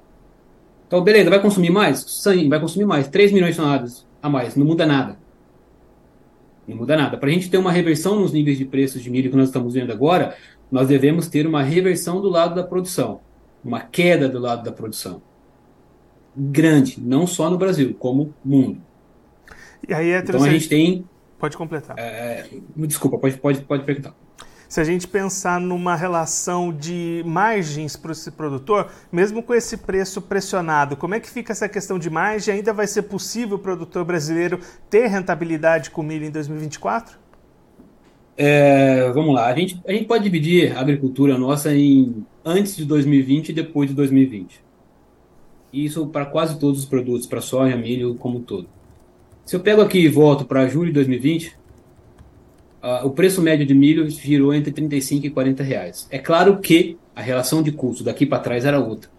Então, 0.88 1.04
beleza, 1.04 1.30
vai 1.30 1.40
consumir 1.40 1.70
mais? 1.70 2.00
Sim, 2.00 2.50
vai 2.50 2.60
consumir 2.60 2.86
mais. 2.86 3.08
3 3.08 3.32
milhões 3.32 3.52
de 3.52 3.58
toneladas 3.58 4.08
a 4.24 4.28
mais, 4.28 4.56
não 4.56 4.66
muda 4.66 4.88
nada. 4.88 5.20
Não 6.70 6.78
muda 6.78 6.96
nada. 6.96 7.18
Para 7.18 7.30
a 7.30 7.32
gente 7.32 7.50
ter 7.50 7.58
uma 7.58 7.72
reversão 7.72 8.20
nos 8.20 8.32
níveis 8.32 8.56
de 8.56 8.64
preços 8.64 9.02
de 9.02 9.10
milho 9.10 9.32
que 9.32 9.36
nós 9.36 9.48
estamos 9.50 9.74
vendo 9.74 9.92
agora, 9.92 10.36
nós 10.72 10.88
devemos 10.88 11.28
ter 11.28 11.48
uma 11.48 11.64
reversão 11.64 12.22
do 12.22 12.30
lado 12.30 12.54
da 12.54 12.64
produção, 12.64 13.22
uma 13.66 13.82
queda 13.82 14.30
do 14.30 14.38
lado 14.38 14.64
da 14.64 14.72
produção. 14.72 15.20
Grande, 16.38 17.02
não 17.02 17.26
só 17.26 17.50
no 17.50 17.58
Brasil, 17.58 17.96
como 17.98 18.36
mundo. 18.46 18.80
E 19.88 19.94
aí 19.94 20.12
é 20.12 20.20
então 20.20 20.44
a 20.44 20.50
gente 20.50 20.70
tem. 20.70 21.04
Pode 21.40 21.58
completar. 21.58 21.98
É, 21.98 22.46
desculpa, 22.76 23.18
pode, 23.18 23.38
pode, 23.38 23.62
pode 23.62 23.84
perguntar. 23.84 24.14
Se 24.70 24.80
a 24.80 24.84
gente 24.84 25.08
pensar 25.08 25.60
numa 25.60 25.96
relação 25.96 26.72
de 26.72 27.24
margens 27.26 27.96
para 27.96 28.12
esse 28.12 28.30
produtor, 28.30 28.92
mesmo 29.12 29.42
com 29.42 29.56
esse 29.56 29.76
preço 29.76 30.22
pressionado, 30.22 30.96
como 30.96 31.16
é 31.16 31.20
que 31.20 31.28
fica 31.28 31.52
essa 31.52 31.68
questão 31.68 31.98
de 31.98 32.08
margem? 32.08 32.54
Ainda 32.54 32.72
vai 32.72 32.86
ser 32.86 33.02
possível 33.02 33.58
o 33.58 33.60
produtor 33.60 34.06
brasileiro 34.06 34.60
ter 34.88 35.08
rentabilidade 35.08 35.90
com 35.90 36.04
milho 36.04 36.24
em 36.24 36.30
2024? 36.30 37.18
É, 38.38 39.12
vamos 39.12 39.34
lá, 39.34 39.48
a 39.48 39.56
gente, 39.56 39.82
a 39.88 39.92
gente 39.92 40.06
pode 40.06 40.24
dividir 40.24 40.78
a 40.78 40.82
agricultura 40.82 41.36
nossa 41.36 41.76
em 41.76 42.24
antes 42.46 42.78
de 42.78 42.86
2020 42.86 43.50
e 43.50 43.54
depois 43.54 43.90
de 43.90 43.96
2020. 43.96 44.62
Isso 45.74 46.06
para 46.08 46.26
quase 46.28 46.60
todos 46.60 46.80
os 46.80 46.86
produtos, 46.86 47.26
para 47.26 47.42
soja, 47.42 47.76
milho 47.76 48.14
como 48.16 48.38
um 48.38 48.42
todo. 48.44 48.70
Se 49.44 49.56
eu 49.56 49.60
pego 49.60 49.82
aqui 49.82 49.98
e 49.98 50.08
volto 50.08 50.46
para 50.46 50.68
julho 50.68 50.88
de 50.88 50.94
2020, 50.94 51.59
uh, 52.84 53.06
o 53.06 53.12
preço 53.12 53.42
médio 53.42 53.66
de 53.66 53.74
milho 53.74 54.10
girou 54.10 54.54
entre 54.54 54.72
35 54.72 55.28
e 55.28 55.30
40 55.30 55.64
reais. 55.64 56.08
É 56.10 56.18
claro 56.18 56.60
que 56.60 56.98
a 57.16 57.22
relação 57.22 57.62
de 57.62 57.72
custo 57.72 58.04
daqui 58.04 58.26
para 58.26 58.40
trás 58.40 58.66
era 58.66 58.80
outra. 58.80 59.10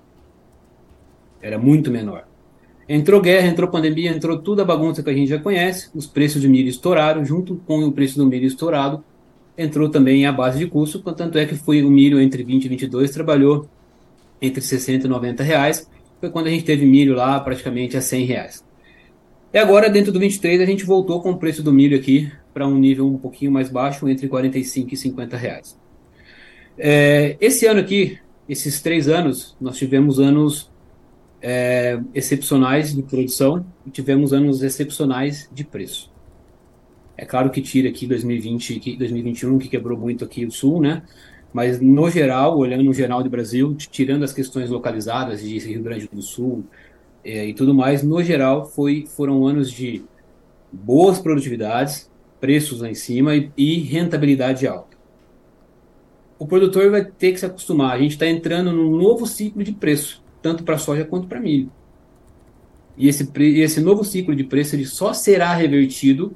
Era 1.41 1.59
muito 1.59 1.91
menor. 1.91 2.25
Entrou 2.89 3.21
guerra, 3.21 3.47
entrou 3.47 3.71
pandemia, 3.71 4.11
entrou 4.11 4.39
toda 4.39 4.63
a 4.63 4.65
bagunça 4.65 5.03
que 5.03 5.11
a 5.11 5.15
gente 5.15 5.29
já 5.29 5.39
conhece, 5.39 5.89
os 5.95 6.07
preços 6.07 6.41
de 6.41 6.49
milho 6.49 6.69
estouraram, 6.69 7.25
junto 7.25 7.57
com 7.67 7.85
o 7.85 7.93
preço 7.93 8.19
do 8.19 8.27
milho 8.27 8.47
estourado, 8.47 9.05
entrou 9.57 9.89
também 9.89 10.27
a 10.27 10.33
base 10.33 10.59
de 10.59 10.67
custo, 10.67 11.01
tanto 11.13 11.39
é 11.39 11.47
que 11.47 11.55
foi 11.55 11.83
o 11.85 11.91
milho 11.91 12.21
entre 12.21 12.43
20 12.43 12.65
e 12.65 12.69
22 12.69 13.11
trabalhou 13.11 13.69
entre 14.43 14.61
60 14.61 15.07
e 15.07 15.09
90 15.09 15.43
reais, 15.43 15.89
foi 16.19 16.31
quando 16.31 16.49
a 16.49 16.51
gente 16.51 16.65
teve 16.65 16.85
milho 16.85 17.15
lá 17.15 17.39
praticamente 17.39 17.97
a 17.97 18.01
100 18.01 18.25
reais. 18.25 18.65
E 19.53 19.59
agora, 19.59 19.89
dentro 19.89 20.13
do 20.13 20.19
23, 20.19 20.61
a 20.61 20.65
gente 20.65 20.85
voltou 20.85 21.21
com 21.21 21.31
o 21.31 21.37
preço 21.37 21.63
do 21.63 21.73
milho 21.73 21.97
aqui 21.97 22.31
para 22.53 22.67
um 22.67 22.79
nível 22.79 23.07
um 23.07 23.19
pouquinho 23.19 23.51
mais 23.51 23.69
baixo, 23.69 24.09
entre 24.09 24.29
45 24.29 24.95
e 24.95 24.97
50 24.97 25.37
reais. 25.37 25.79
É, 26.79 27.37
esse 27.41 27.67
ano 27.67 27.81
aqui, 27.81 28.19
esses 28.49 28.81
três 28.81 29.09
anos, 29.09 29.57
nós 29.61 29.77
tivemos 29.77 30.19
anos 30.19 30.71
é, 31.43 32.01
excepcionais 32.15 32.95
de 32.95 33.03
produção 33.03 33.65
e 33.87 33.91
tivemos 33.91 34.33
anos 34.33 34.63
excepcionais 34.63 35.49
de 35.53 35.65
preço. 35.65 36.11
É 37.17 37.25
claro 37.25 37.51
que 37.51 37.61
tira 37.61 37.89
aqui 37.89 38.07
2020 38.07 38.97
2021, 38.97 39.59
que 39.59 39.69
quebrou 39.69 39.99
muito 39.99 40.25
aqui 40.25 40.45
o 40.45 40.51
Sul, 40.51 40.81
né? 40.81 41.03
Mas, 41.53 41.81
no 41.81 42.09
geral, 42.09 42.57
olhando 42.57 42.85
no 42.85 42.95
geral 42.95 43.23
do 43.23 43.29
Brasil, 43.29 43.75
tirando 43.75 44.23
as 44.23 44.33
questões 44.33 44.71
localizadas 44.71 45.43
de 45.43 45.59
Rio 45.59 45.83
Grande 45.83 46.09
do 46.11 46.23
Sul 46.23 46.65
é, 47.25 47.47
e 47.47 47.55
tudo 47.55 47.75
mais, 47.75 48.03
no 48.03 48.23
geral, 48.23 48.67
foi, 48.67 49.05
foram 49.07 49.47
anos 49.47 49.71
de 49.71 50.03
boas 50.73 51.19
produtividades, 51.19 52.10
preços 52.41 52.81
lá 52.81 52.91
em 52.91 52.95
cima 52.95 53.37
e, 53.37 53.51
e 53.57 53.81
rentabilidade 53.81 54.67
alta. 54.67 54.97
O 56.39 56.47
produtor 56.47 56.91
vai 56.91 57.05
ter 57.05 57.33
que 57.33 57.41
se 57.41 57.47
acostumar. 57.47 57.93
A 57.95 57.99
gente 57.99 58.13
está 58.13 58.27
entrando 58.27 58.73
num 58.73 58.97
novo 58.97 59.27
ciclo 59.27 59.63
de 59.63 59.73
preço 59.73 60.23
tanto 60.43 60.65
para 60.65 60.79
soja 60.79 61.05
quanto 61.05 61.29
para 61.29 61.41
milho. 61.41 61.71
E 62.97 63.09
esse, 63.09 63.31
esse 63.39 63.81
novo 63.81 64.05
ciclo 64.05 64.35
de 64.35 64.45
preço 64.45 64.75
ele 64.75 64.85
só 64.85 65.13
será 65.13 65.55
revertido 65.55 66.35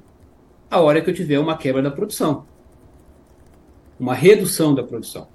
a 0.70 0.80
hora 0.80 1.00
que 1.00 1.10
eu 1.10 1.14
tiver 1.14 1.38
uma 1.38 1.56
quebra 1.56 1.82
da 1.82 1.90
produção, 1.90 2.46
uma 3.98 4.14
redução 4.14 4.74
da 4.74 4.82
produção. 4.82 5.28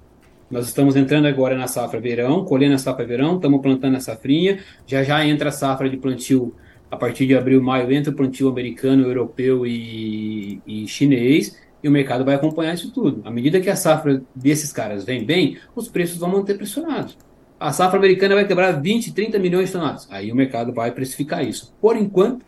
Nós 0.50 0.66
estamos 0.66 0.96
entrando 0.96 1.26
agora 1.26 1.56
na 1.56 1.68
safra 1.68 2.00
verão, 2.00 2.44
colhendo 2.44 2.74
a 2.74 2.78
safra 2.78 3.06
verão, 3.06 3.36
estamos 3.36 3.62
plantando 3.62 3.96
a 3.96 4.00
safrinha, 4.00 4.58
já 4.86 5.04
já 5.04 5.24
entra 5.24 5.50
a 5.50 5.52
safra 5.52 5.88
de 5.88 5.96
plantio 5.96 6.54
a 6.90 6.96
partir 6.96 7.26
de 7.26 7.36
abril, 7.36 7.62
maio, 7.62 7.90
entra 7.92 8.12
o 8.12 8.16
plantio 8.16 8.48
americano, 8.48 9.06
europeu 9.06 9.66
e, 9.66 10.60
e 10.66 10.88
chinês, 10.88 11.58
e 11.82 11.88
o 11.88 11.90
mercado 11.90 12.24
vai 12.24 12.34
acompanhar 12.34 12.74
isso 12.74 12.92
tudo. 12.92 13.22
À 13.24 13.30
medida 13.30 13.60
que 13.60 13.70
a 13.70 13.76
safra 13.76 14.22
desses 14.34 14.72
caras 14.72 15.04
vem 15.04 15.24
bem, 15.24 15.58
os 15.74 15.88
preços 15.88 16.18
vão 16.18 16.30
manter 16.30 16.56
pressionados 16.56 17.16
a 17.60 17.72
safra 17.72 17.98
americana 17.98 18.34
vai 18.34 18.46
quebrar 18.46 18.80
20, 18.80 19.12
30 19.12 19.38
milhões 19.38 19.66
de 19.66 19.72
toneladas. 19.72 20.08
Aí 20.10 20.32
o 20.32 20.34
mercado 20.34 20.72
vai 20.72 20.90
precificar 20.92 21.46
isso. 21.46 21.74
Por 21.78 21.94
enquanto, 21.94 22.44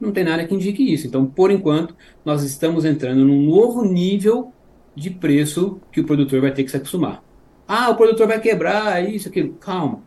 não 0.00 0.10
tem 0.10 0.24
nada 0.24 0.44
que 0.44 0.52
indique 0.52 0.92
isso. 0.92 1.06
Então, 1.06 1.24
por 1.24 1.52
enquanto, 1.52 1.94
nós 2.24 2.42
estamos 2.42 2.84
entrando 2.84 3.24
num 3.24 3.42
novo 3.42 3.84
nível 3.84 4.52
de 4.92 5.08
preço 5.08 5.80
que 5.92 6.00
o 6.00 6.04
produtor 6.04 6.40
vai 6.40 6.52
ter 6.52 6.64
que 6.64 6.70
se 6.72 6.76
acostumar. 6.76 7.22
Ah, 7.68 7.90
o 7.90 7.94
produtor 7.94 8.26
vai 8.26 8.40
quebrar, 8.40 9.08
isso, 9.08 9.28
aquilo. 9.28 9.54
Calma, 9.54 10.02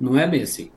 não 0.00 0.18
é 0.18 0.26
bem 0.26 0.42
assim. 0.42 0.70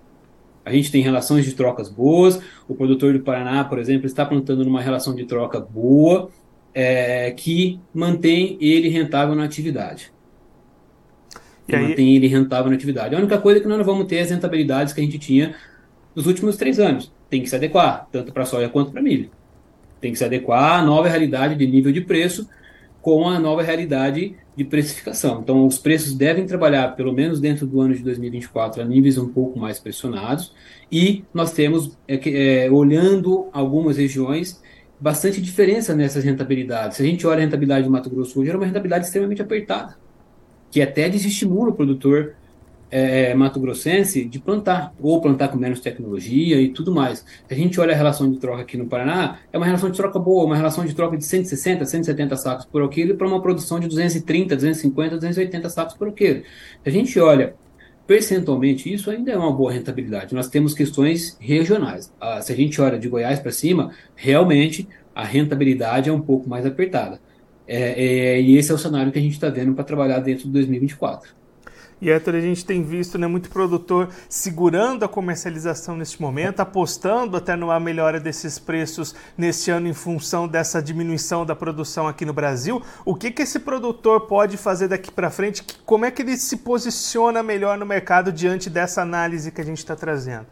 A 0.66 0.72
gente 0.72 0.92
tem 0.92 1.02
relações 1.02 1.46
de 1.46 1.54
trocas 1.54 1.90
boas. 1.90 2.40
O 2.68 2.76
produtor 2.76 3.14
do 3.14 3.20
Paraná, 3.20 3.64
por 3.64 3.80
exemplo, 3.80 4.06
está 4.06 4.26
plantando 4.26 4.64
numa 4.64 4.82
relação 4.82 5.14
de 5.14 5.26
troca 5.26 5.60
boa, 5.60 6.30
é, 6.74 7.32
que 7.32 7.80
mantém 7.94 8.58
ele 8.62 8.90
rentável 8.90 9.36
na 9.36 9.44
atividade 9.44 10.14
e 11.68 11.76
aí... 11.76 11.90
mantém 11.90 12.16
ele 12.16 12.28
rentável 12.28 12.70
na 12.70 12.76
atividade. 12.76 13.16
A 13.16 13.18
única 13.18 13.38
coisa 13.38 13.60
é 13.60 13.62
que 13.62 13.68
nós 13.68 13.78
não 13.78 13.86
vamos 13.86 14.06
ter 14.06 14.20
as 14.20 14.30
rentabilidades 14.30 14.94
que 14.94 15.02
a 15.02 15.04
gente 15.04 15.20
tinha 15.20 15.56
nos 16.16 16.28
últimos 16.28 16.58
três 16.58 16.80
anos. 16.80 17.12
Tem 17.30 17.42
que 17.42 17.50
se 17.50 17.56
adequar, 17.56 18.08
tanto 18.12 18.32
para 18.32 18.46
soja 18.46 18.70
quanto 18.70 18.92
para 18.92 19.02
milho. 19.02 19.30
Tem 20.00 20.12
que 20.12 20.18
se 20.18 20.26
adequar 20.26 20.80
à 20.80 20.82
nova 20.84 21.08
realidade 21.08 21.56
de 21.56 21.66
nível 21.66 21.92
de 21.92 22.02
preço 22.02 22.48
com 23.02 23.28
a 23.28 23.40
nova 23.40 23.64
realidade 23.64 24.36
de 24.56 24.64
precificação. 24.64 25.42
Então, 25.42 25.66
os 25.66 25.78
preços 25.78 26.14
devem 26.14 26.46
trabalhar, 26.46 26.96
pelo 26.96 27.12
menos 27.12 27.40
dentro 27.40 27.66
do 27.66 27.82
ano 27.82 27.96
de 27.96 28.04
2024, 28.04 28.82
a 28.82 28.86
níveis 28.86 29.18
um 29.18 29.28
pouco 29.28 29.60
mais 29.60 29.80
pressionados. 29.80 30.54
E 30.92 31.24
nós 31.34 31.52
temos, 31.54 31.98
é, 32.08 32.66
é, 32.66 32.72
olhando 32.72 33.50
algumas 33.52 33.98
regiões, 33.98 34.62
bastante 35.00 35.42
diferença 35.42 35.96
nessas 35.96 36.24
rentabilidades. 36.24 36.98
Se 36.98 37.04
a 37.04 37.06
gente 37.06 37.26
olha 37.26 37.40
a 37.40 37.42
rentabilidade 37.42 37.86
do 37.86 37.92
Mato 37.92 38.10
Grosso 38.10 38.40
hoje, 38.40 38.50
era 38.50 38.58
uma 38.58 38.66
rentabilidade 38.66 39.06
extremamente 39.06 39.42
apertada 39.42 39.98
que 40.74 40.82
até 40.82 41.08
desestimula 41.08 41.70
o 41.70 41.74
produtor 41.74 42.34
é, 42.94 43.34
mato-grossense 43.34 44.24
de 44.24 44.40
plantar, 44.40 44.94
ou 45.02 45.20
plantar 45.20 45.48
com 45.48 45.58
menos 45.58 45.80
tecnologia 45.80 46.62
e 46.62 46.70
tudo 46.70 46.94
mais. 46.94 47.26
A 47.50 47.54
gente 47.56 47.80
olha 47.80 47.94
a 47.94 47.98
relação 47.98 48.32
de 48.32 48.38
troca 48.38 48.62
aqui 48.62 48.78
no 48.78 48.86
Paraná, 48.86 49.40
é 49.52 49.58
uma 49.58 49.66
relação 49.66 49.90
de 49.90 49.98
troca 49.98 50.20
boa, 50.20 50.46
uma 50.46 50.56
relação 50.56 50.86
de 50.86 50.94
troca 50.94 51.18
de 51.18 51.26
160, 51.26 51.86
170 51.86 52.36
sacos 52.38 52.66
por 52.66 52.88
quilo 52.90 53.16
para 53.16 53.28
uma 53.28 53.42
produção 53.42 53.80
de 53.80 53.88
230, 53.88 54.56
250, 54.56 55.16
280 55.16 55.70
sacos 55.70 55.96
por 55.96 56.12
quilo. 56.12 56.44
A 56.86 56.90
gente 56.92 57.20
olha 57.20 57.56
percentualmente, 58.06 58.94
isso 58.94 59.10
ainda 59.10 59.32
é 59.32 59.38
uma 59.38 59.52
boa 59.52 59.72
rentabilidade. 59.72 60.36
Nós 60.36 60.48
temos 60.48 60.76
questões 60.76 61.36
regionais. 61.40 62.14
Ah, 62.22 62.42
se 62.42 62.54
a 62.54 62.56
gente 62.56 62.80
olha 62.80 63.00
de 63.00 63.10
Goiás 63.10 63.40
para 63.40 63.52
cima, 63.52 63.92
realmente 64.16 64.88
a 65.16 65.24
rentabilidade 65.24 66.10
é 66.10 66.14
um 66.14 66.22
pouco 66.22 66.48
mais 66.48 66.66
apertada. 66.66 67.20
É, 67.68 68.36
é, 68.36 68.42
e 68.42 68.58
esse 68.58 68.72
é 68.72 68.76
o 68.76 68.78
cenário 68.78 69.12
que 69.12 69.18
a 69.18 69.22
gente 69.22 69.34
está 69.34 69.50
vendo 69.50 69.74
para 69.74 69.84
trabalhar 69.84 70.20
dentro 70.20 70.46
de 70.46 70.52
2024. 70.52 71.43
E 72.02 72.10
Héctor, 72.10 72.36
a 72.36 72.42
gente 72.42 72.66
tem 72.66 72.84
visto 72.84 73.18
né, 73.18 73.28
muito 73.28 73.50
produtor 73.50 74.10
segurando 74.28 75.04
a 75.04 75.08
comercialização 75.08 75.96
neste 75.96 76.22
momento, 76.22 76.60
apostando 76.60 77.38
até 77.38 77.56
numa 77.56 77.80
melhora 77.80 78.20
desses 78.20 78.60
preços 78.60 79.16
neste 79.38 79.72
ano 79.72 79.88
em 79.88 79.94
função 79.94 80.48
dessa 80.48 80.82
diminuição 80.82 81.46
da 81.46 81.56
produção 81.56 82.08
aqui 82.08 82.26
no 82.26 82.34
Brasil. 82.34 82.82
O 83.06 83.16
que, 83.16 83.32
que 83.32 83.42
esse 83.42 83.60
produtor 83.60 84.22
pode 84.22 84.58
fazer 84.58 84.88
daqui 84.88 85.12
para 85.12 85.30
frente? 85.30 85.64
Como 85.86 86.06
é 86.06 86.12
que 86.12 86.22
ele 86.22 86.38
se 86.38 86.58
posiciona 86.58 87.42
melhor 87.42 87.78
no 87.78 87.86
mercado 87.86 88.32
diante 88.32 88.70
dessa 88.70 89.02
análise 89.02 89.52
que 89.52 89.62
a 89.62 89.66
gente 89.66 89.78
está 89.78 89.96
trazendo? 89.96 90.48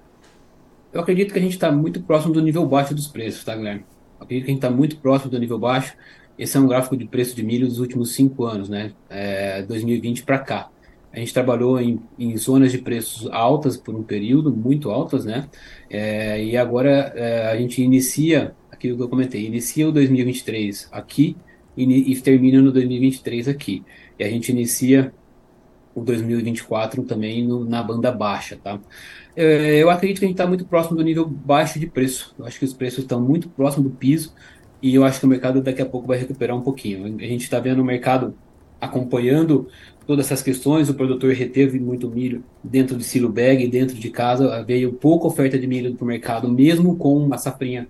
Eu 0.93 1.01
acredito 1.01 1.31
que 1.31 1.39
a 1.39 1.41
gente 1.41 1.53
está 1.53 1.71
muito 1.71 2.01
próximo 2.01 2.33
do 2.33 2.41
nível 2.41 2.65
baixo 2.65 2.93
dos 2.93 3.07
preços, 3.07 3.43
tá, 3.43 3.55
Guilherme? 3.55 3.85
Eu 4.19 4.25
acredito 4.25 4.45
que 4.45 4.51
a 4.51 4.53
gente 4.53 4.63
está 4.63 4.69
muito 4.69 4.97
próximo 4.97 5.31
do 5.31 5.39
nível 5.39 5.57
baixo. 5.57 5.95
Esse 6.37 6.57
é 6.57 6.59
um 6.59 6.67
gráfico 6.67 6.97
de 6.97 7.05
preço 7.05 7.35
de 7.35 7.43
milho 7.43 7.67
dos 7.67 7.79
últimos 7.79 8.13
cinco 8.13 8.45
anos, 8.45 8.67
né? 8.67 8.91
É, 9.09 9.63
2020 9.63 10.23
para 10.23 10.39
cá. 10.39 10.69
A 11.13 11.19
gente 11.19 11.33
trabalhou 11.33 11.79
em, 11.79 11.99
em, 12.17 12.35
zonas 12.37 12.71
de 12.71 12.77
preços 12.77 13.29
altas 13.31 13.75
por 13.75 13.93
um 13.93 14.03
período, 14.03 14.55
muito 14.55 14.89
altas, 14.89 15.25
né? 15.25 15.49
É, 15.89 16.43
e 16.43 16.55
agora 16.55 17.11
é, 17.15 17.47
a 17.47 17.57
gente 17.57 17.81
inicia 17.81 18.55
aquilo 18.71 18.95
que 18.97 19.03
eu 19.03 19.09
comentei, 19.09 19.45
inicia 19.45 19.87
o 19.87 19.91
2023 19.91 20.87
aqui 20.91 21.35
e, 21.75 22.11
e 22.11 22.21
termina 22.21 22.61
no 22.61 22.71
2023 22.71 23.49
aqui. 23.49 23.83
E 24.17 24.23
a 24.23 24.29
gente 24.29 24.51
inicia 24.51 25.13
o 25.93 26.01
2024 26.01 27.03
também 27.03 27.45
no, 27.45 27.65
na 27.65 27.83
banda 27.83 28.11
baixa, 28.11 28.57
tá? 28.61 28.79
É, 29.35 29.77
eu 29.81 29.89
acredito 29.89 30.19
que 30.19 30.25
a 30.25 30.27
gente 30.27 30.35
está 30.35 30.47
muito 30.47 30.65
próximo 30.65 30.95
do 30.95 31.03
nível 31.03 31.27
baixo 31.27 31.79
de 31.79 31.87
preço. 31.87 32.33
Eu 32.39 32.45
acho 32.45 32.57
que 32.57 32.65
os 32.65 32.73
preços 32.73 32.99
estão 32.99 33.21
muito 33.21 33.49
próximos 33.49 33.91
do 33.91 33.97
piso 33.97 34.33
e 34.81 34.95
eu 34.95 35.03
acho 35.03 35.19
que 35.19 35.25
o 35.25 35.29
mercado 35.29 35.61
daqui 35.61 35.81
a 35.81 35.85
pouco 35.85 36.07
vai 36.07 36.17
recuperar 36.17 36.55
um 36.55 36.61
pouquinho. 36.61 37.05
A 37.05 37.27
gente 37.27 37.43
está 37.43 37.59
vendo 37.59 37.81
o 37.81 37.85
mercado 37.85 38.35
acompanhando 38.81 39.67
todas 40.05 40.25
essas 40.25 40.41
questões, 40.41 40.89
o 40.89 40.93
produtor 40.93 41.31
reteve 41.33 41.79
muito 41.79 42.09
milho 42.09 42.43
dentro 42.63 42.97
de 42.97 43.03
silo 43.03 43.29
bag, 43.29 43.65
dentro 43.67 43.95
de 43.95 44.09
casa, 44.09 44.63
veio 44.63 44.91
pouca 44.91 45.27
oferta 45.27 45.57
de 45.57 45.67
milho 45.67 45.93
para 45.95 46.03
o 46.03 46.07
mercado, 46.07 46.49
mesmo 46.49 46.97
com 46.97 47.15
uma 47.17 47.37
safrinha 47.37 47.87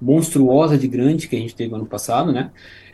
monstruosa 0.00 0.76
de 0.76 0.88
grande 0.88 1.28
que 1.28 1.36
a 1.36 1.38
gente 1.38 1.54
teve 1.54 1.74
ano 1.74 1.86
passado, 1.86 2.32
né? 2.32 2.50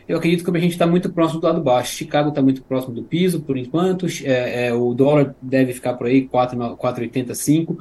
Eu 0.07 0.17
acredito 0.17 0.43
que 0.43 0.57
a 0.57 0.59
gente 0.59 0.71
está 0.71 0.87
muito 0.87 1.11
próximo 1.11 1.39
do 1.39 1.45
lado 1.45 1.61
baixo. 1.61 1.95
Chicago 1.95 2.29
está 2.29 2.41
muito 2.41 2.63
próximo 2.63 2.95
do 2.95 3.03
piso, 3.03 3.41
por 3.41 3.55
enquanto. 3.55 4.07
É, 4.23 4.67
é, 4.67 4.73
o 4.73 4.91
dólar 4.95 5.35
deve 5.39 5.71
ficar 5.71 5.93
por 5.93 6.07
aí, 6.07 6.27
4,85. 6.27 7.77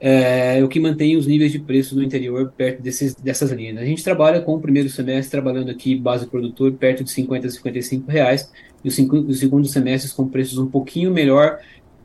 é 0.00 0.64
o 0.64 0.68
que 0.68 0.80
mantém 0.80 1.18
os 1.18 1.26
níveis 1.26 1.52
de 1.52 1.58
preço 1.58 1.94
no 1.94 2.02
interior 2.02 2.50
perto 2.56 2.80
desses, 2.80 3.14
dessas 3.14 3.50
linhas. 3.50 3.76
A 3.76 3.84
gente 3.84 4.02
trabalha 4.02 4.40
com 4.40 4.54
o 4.54 4.60
primeiro 4.60 4.88
semestre 4.88 5.30
trabalhando 5.30 5.70
aqui 5.70 5.94
base 5.94 6.26
produtor 6.26 6.72
perto 6.72 7.04
de 7.04 7.10
50 7.10 7.46
a 7.46 7.50
55 7.50 8.10
reais 8.10 8.50
e 8.84 8.88
o, 8.88 8.90
cinco, 8.90 9.16
o 9.16 9.32
segundo 9.32 9.66
semestre 9.66 10.12
com 10.14 10.28
preços 10.28 10.58
um 10.58 10.66
pouquinho 10.66 11.10
melhor, 11.10 11.58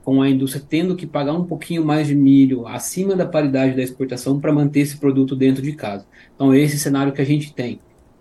com 0.04 0.22
a 0.22 0.30
indústria 0.30 0.64
tendo 0.68 0.96
que 0.96 1.08
pagar 1.08 1.34
um 1.34 1.46
pouquinho 1.46 1.84
mais 1.84 2.08
de 2.08 2.16
milho 2.16 2.68
acima 2.68 3.16
da 3.16 3.26
paridade 3.26 3.76
da 3.76 3.82
exportação 3.82 4.40
para 4.40 4.54
manter 4.54 4.82
esse 4.82 4.98
produto 4.98 5.36
dentro 5.36 5.62
de 5.62 5.74
casa. 5.74 6.06
Então, 6.36 6.54
esse 6.54 6.62
é 6.62 6.66
esse 6.66 6.80
cenário 6.80 7.12
que 7.12 7.22
a 7.22 7.26
gente 7.26 7.54
tem 7.54 7.80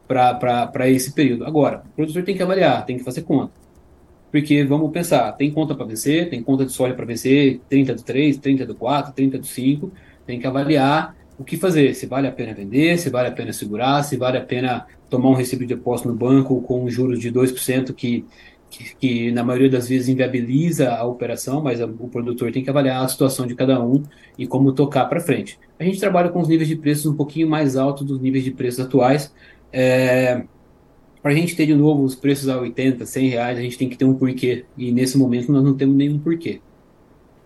para 0.08 0.88
esse 0.88 1.12
período. 1.12 1.44
Agora, 1.44 1.82
o 1.92 1.96
produtor 1.96 2.22
tem 2.22 2.36
que 2.36 2.42
avaliar, 2.42 2.84
tem 2.86 2.96
que 2.96 3.04
fazer 3.04 3.22
conta. 3.22 3.52
Porque 4.30 4.64
vamos 4.64 4.90
pensar, 4.90 5.30
tem 5.32 5.50
conta 5.50 5.74
para 5.74 5.86
vencer, 5.86 6.28
tem 6.28 6.42
conta 6.42 6.64
de 6.64 6.72
soja 6.72 6.94
para 6.94 7.04
vencer, 7.04 7.60
30 7.68 7.94
do 7.94 8.02
3, 8.02 8.36
30 8.38 8.66
do 8.66 8.74
4, 8.74 9.12
30 9.12 9.38
do 9.38 9.46
5, 9.46 9.92
tem 10.26 10.40
que 10.40 10.46
avaliar 10.46 11.14
o 11.38 11.44
que 11.44 11.56
fazer, 11.56 11.94
se 11.94 12.06
vale 12.06 12.26
a 12.26 12.32
pena 12.32 12.54
vender, 12.54 12.98
se 12.98 13.10
vale 13.10 13.28
a 13.28 13.32
pena 13.32 13.52
segurar, 13.52 14.02
se 14.02 14.16
vale 14.16 14.38
a 14.38 14.40
pena 14.40 14.86
tomar 15.10 15.30
um 15.30 15.34
recibo 15.34 15.62
de 15.66 15.74
depósito 15.74 16.08
no 16.08 16.14
banco 16.14 16.60
com 16.62 16.88
juros 16.88 17.18
de 17.18 17.30
2% 17.32 17.92
que, 17.92 18.24
que, 18.70 18.96
que 18.96 19.32
na 19.32 19.42
maioria 19.42 19.70
das 19.70 19.88
vezes 19.88 20.08
inviabiliza 20.08 20.92
a 20.92 21.04
operação, 21.04 21.62
mas 21.62 21.80
a, 21.80 21.86
o 21.86 22.08
produtor 22.08 22.52
tem 22.52 22.62
que 22.62 22.70
avaliar 22.70 23.04
a 23.04 23.08
situação 23.08 23.46
de 23.46 23.54
cada 23.54 23.82
um 23.82 24.02
e 24.38 24.46
como 24.46 24.72
tocar 24.72 25.06
para 25.06 25.20
frente. 25.20 25.58
A 25.78 25.84
gente 25.84 25.98
trabalha 25.98 26.28
com 26.28 26.40
os 26.40 26.48
níveis 26.48 26.68
de 26.68 26.76
preços 26.76 27.06
um 27.06 27.16
pouquinho 27.16 27.48
mais 27.48 27.76
altos 27.76 28.06
dos 28.06 28.20
níveis 28.20 28.44
de 28.44 28.52
preços 28.52 28.84
atuais, 28.84 29.34
é, 29.72 30.44
para 31.24 31.32
a 31.32 31.34
gente 31.34 31.56
ter 31.56 31.64
de 31.64 31.74
novo 31.74 32.04
os 32.04 32.14
preços 32.14 32.50
a 32.50 32.60
80, 32.60 33.06
100 33.06 33.28
reais, 33.30 33.58
a 33.58 33.62
gente 33.62 33.78
tem 33.78 33.88
que 33.88 33.96
ter 33.96 34.04
um 34.04 34.12
porquê. 34.12 34.66
E 34.76 34.92
nesse 34.92 35.16
momento 35.16 35.50
nós 35.50 35.64
não 35.64 35.74
temos 35.74 35.96
nenhum 35.96 36.18
porquê. 36.18 36.60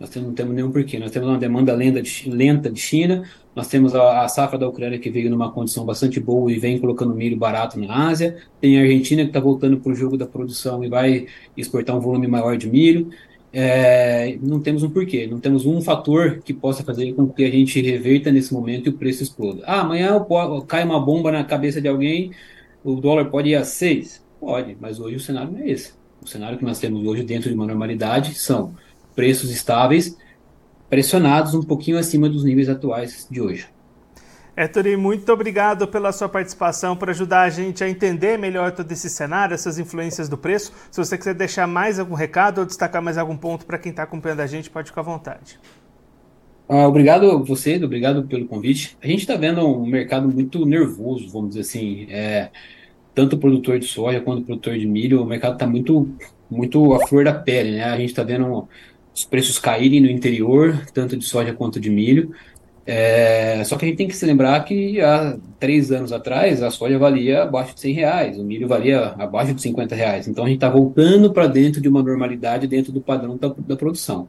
Nós 0.00 0.12
não 0.16 0.34
temos 0.34 0.52
nenhum 0.52 0.72
porquê. 0.72 0.98
Nós 0.98 1.12
temos 1.12 1.28
uma 1.28 1.38
demanda 1.38 1.72
lenta 1.74 2.02
de, 2.02 2.28
lenta 2.28 2.68
de 2.70 2.80
China, 2.80 3.22
nós 3.58 3.66
temos 3.66 3.92
a, 3.92 4.22
a, 4.22 4.28
safra 4.28 4.56
da 4.56 4.68
Ucrânia 4.68 5.00
que 5.00 5.10
veio 5.10 5.28
numa 5.28 5.50
condição 5.50 5.84
bastante 5.84 6.20
boa 6.20 6.52
e 6.52 6.60
vem 6.60 6.78
colocando 6.78 7.12
milho 7.12 7.36
barato 7.36 7.76
na 7.76 8.08
Ásia. 8.08 8.36
Tem 8.60 8.78
a 8.78 8.82
Argentina 8.82 9.22
que 9.22 9.30
está 9.30 9.40
voltando 9.40 9.78
para 9.80 9.90
o 9.90 9.94
jogo 9.96 10.16
da 10.16 10.26
produção 10.26 10.84
e 10.84 10.88
vai 10.88 11.26
exportar 11.56 11.96
um 11.96 11.98
volume 11.98 12.28
maior 12.28 12.56
de 12.56 12.70
milho. 12.70 13.10
É, 13.52 14.38
não 14.40 14.60
temos 14.60 14.84
um 14.84 14.90
porquê, 14.90 15.26
não 15.26 15.40
temos 15.40 15.66
um 15.66 15.82
fator 15.82 16.38
que 16.44 16.54
possa 16.54 16.84
fazer 16.84 17.12
com 17.14 17.26
que 17.26 17.44
a 17.44 17.50
gente 17.50 17.80
reverta 17.82 18.30
nesse 18.30 18.54
momento 18.54 18.86
e 18.86 18.90
o 18.90 18.92
preço 18.92 19.24
exploda. 19.24 19.64
Ah, 19.66 19.80
amanhã 19.80 20.24
cai 20.68 20.84
uma 20.84 21.00
bomba 21.00 21.32
na 21.32 21.42
cabeça 21.42 21.80
de 21.80 21.88
alguém, 21.88 22.30
o 22.84 22.94
dólar 22.94 23.24
pode 23.24 23.48
ir 23.48 23.56
a 23.56 23.64
6? 23.64 24.24
Pode, 24.38 24.76
mas 24.80 25.00
hoje 25.00 25.16
o 25.16 25.20
cenário 25.20 25.50
não 25.50 25.58
é 25.58 25.68
esse. 25.68 25.94
O 26.22 26.28
cenário 26.28 26.58
que 26.58 26.64
nós 26.64 26.78
temos 26.78 27.04
hoje 27.04 27.24
dentro 27.24 27.48
de 27.48 27.56
uma 27.56 27.66
normalidade 27.66 28.34
são 28.36 28.76
preços 29.16 29.50
estáveis, 29.50 30.16
pressionados 30.88 31.54
um 31.54 31.62
pouquinho 31.62 31.98
acima 31.98 32.28
dos 32.28 32.44
níveis 32.44 32.68
atuais 32.68 33.26
de 33.30 33.40
hoje. 33.40 33.68
Ettore, 34.56 34.96
muito 34.96 35.32
obrigado 35.32 35.86
pela 35.86 36.10
sua 36.10 36.28
participação, 36.28 36.96
por 36.96 37.08
ajudar 37.08 37.42
a 37.42 37.48
gente 37.48 37.84
a 37.84 37.88
entender 37.88 38.36
melhor 38.36 38.72
todo 38.72 38.90
esse 38.90 39.08
cenário, 39.08 39.54
essas 39.54 39.78
influências 39.78 40.28
do 40.28 40.36
preço. 40.36 40.72
Se 40.90 40.98
você 40.98 41.16
quiser 41.16 41.34
deixar 41.34 41.68
mais 41.68 42.00
algum 42.00 42.14
recado 42.14 42.58
ou 42.58 42.66
destacar 42.66 43.00
mais 43.00 43.16
algum 43.16 43.36
ponto 43.36 43.64
para 43.64 43.78
quem 43.78 43.90
está 43.90 44.02
acompanhando 44.02 44.40
a 44.40 44.46
gente, 44.48 44.68
pode 44.68 44.88
ficar 44.88 45.02
à 45.02 45.04
vontade. 45.04 45.60
Ah, 46.68 46.88
obrigado 46.88 47.30
a 47.30 47.36
você, 47.36 47.82
obrigado 47.82 48.24
pelo 48.24 48.46
convite. 48.46 48.98
A 49.00 49.06
gente 49.06 49.20
está 49.20 49.36
vendo 49.36 49.64
um 49.64 49.86
mercado 49.86 50.28
muito 50.28 50.66
nervoso, 50.66 51.30
vamos 51.30 51.50
dizer 51.50 51.60
assim. 51.60 52.08
É, 52.10 52.50
tanto 53.14 53.36
o 53.36 53.38
produtor 53.38 53.78
de 53.78 53.86
soja 53.86 54.20
quanto 54.20 54.42
o 54.42 54.44
produtor 54.44 54.76
de 54.76 54.86
milho, 54.86 55.22
o 55.22 55.26
mercado 55.26 55.52
está 55.52 55.68
muito, 55.68 56.08
muito 56.50 56.94
à 56.94 57.06
flor 57.06 57.24
da 57.24 57.32
pele, 57.32 57.76
né? 57.76 57.84
A 57.84 57.96
gente 57.96 58.10
está 58.10 58.24
vendo 58.24 58.68
os 59.18 59.24
preços 59.24 59.58
caírem 59.58 60.00
no 60.00 60.08
interior, 60.08 60.80
tanto 60.94 61.16
de 61.16 61.24
soja 61.24 61.52
quanto 61.52 61.80
de 61.80 61.90
milho. 61.90 62.32
É, 62.86 63.62
só 63.64 63.76
que 63.76 63.84
a 63.84 63.88
gente 63.88 63.98
tem 63.98 64.08
que 64.08 64.16
se 64.16 64.24
lembrar 64.24 64.64
que 64.64 65.00
há 65.00 65.36
três 65.58 65.90
anos 65.90 66.12
atrás 66.12 66.62
a 66.62 66.70
soja 66.70 66.98
valia 66.98 67.42
abaixo 67.42 67.74
de 67.74 67.80
100 67.80 67.92
reais, 67.92 68.38
o 68.38 68.44
milho 68.44 68.66
valia 68.66 69.14
abaixo 69.18 69.52
de 69.52 69.60
50 69.60 69.94
reais. 69.94 70.28
Então 70.28 70.44
a 70.44 70.46
gente 70.46 70.58
está 70.58 70.70
voltando 70.70 71.32
para 71.32 71.48
dentro 71.48 71.80
de 71.80 71.88
uma 71.88 72.02
normalidade 72.02 72.66
dentro 72.66 72.92
do 72.92 73.00
padrão 73.00 73.36
da, 73.36 73.48
da 73.58 73.76
produção. 73.76 74.28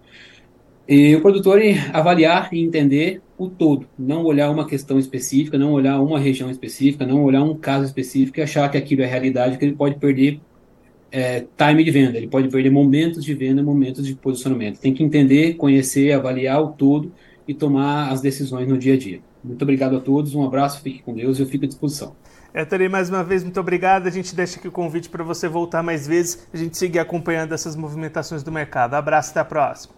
E 0.88 1.16
o 1.16 1.22
produtor 1.22 1.62
avaliar 1.94 2.50
e 2.52 2.60
entender 2.60 3.22
o 3.38 3.48
todo, 3.48 3.88
não 3.98 4.26
olhar 4.26 4.50
uma 4.50 4.66
questão 4.66 4.98
específica, 4.98 5.56
não 5.56 5.72
olhar 5.72 6.02
uma 6.02 6.20
região 6.20 6.50
específica, 6.50 7.06
não 7.06 7.24
olhar 7.24 7.44
um 7.44 7.56
caso 7.56 7.86
específico 7.86 8.40
e 8.40 8.42
achar 8.42 8.70
que 8.70 8.78
aquilo 8.78 9.04
é 9.04 9.06
realidade, 9.06 9.58
que 9.60 9.64
ele 9.64 9.76
pode 9.76 10.00
perder 10.00 10.42
é, 11.12 11.46
time 11.58 11.84
de 11.84 11.92
venda, 11.92 12.18
ele 12.18 12.28
pode 12.28 12.48
perder 12.50 12.70
momentos 12.70 13.24
de 13.24 13.34
venda, 13.34 13.64
momentos 13.64 14.06
de 14.06 14.14
posicionamento. 14.16 14.80
Tem 14.80 14.94
que 14.94 15.04
entender, 15.04 15.56
conhecer, 15.56 16.12
avaliar 16.12 16.62
o 16.62 16.70
todo 16.70 17.12
e 17.48 17.54
tomar 17.54 18.12
as 18.12 18.22
decisões 18.22 18.68
no 18.68 18.78
dia 18.78 18.94
a 18.94 18.98
dia. 18.98 19.20
Muito 19.44 19.62
obrigado 19.62 19.96
a 19.96 20.00
todos, 20.00 20.36
um 20.36 20.44
abraço, 20.44 20.82
fique 20.82 21.02
com 21.02 21.14
Deus 21.14 21.40
e 21.40 21.42
eu 21.42 21.48
fico 21.48 21.66
à 21.66 21.68
disposição. 21.68 22.16
Héctor, 22.54 22.90
mais 22.90 23.10
uma 23.10 23.24
vez, 23.24 23.44
muito 23.44 23.60
obrigado. 23.60 24.08
A 24.08 24.10
gente 24.10 24.36
deixa 24.36 24.60
aqui 24.60 24.68
o 24.68 24.72
convite 24.72 25.08
para 25.08 25.24
você 25.24 25.48
voltar 25.48 25.84
mais 25.84 26.08
vezes, 26.08 26.48
a 26.54 26.58
gente 26.58 26.78
seguir 26.78 27.00
acompanhando 27.00 27.54
essas 27.54 27.76
movimentações 27.76 28.44
do 28.44 28.52
mercado. 28.52 28.96
Abraço, 28.96 29.32
até 29.32 29.40
a 29.40 29.46
próxima. 29.46 29.94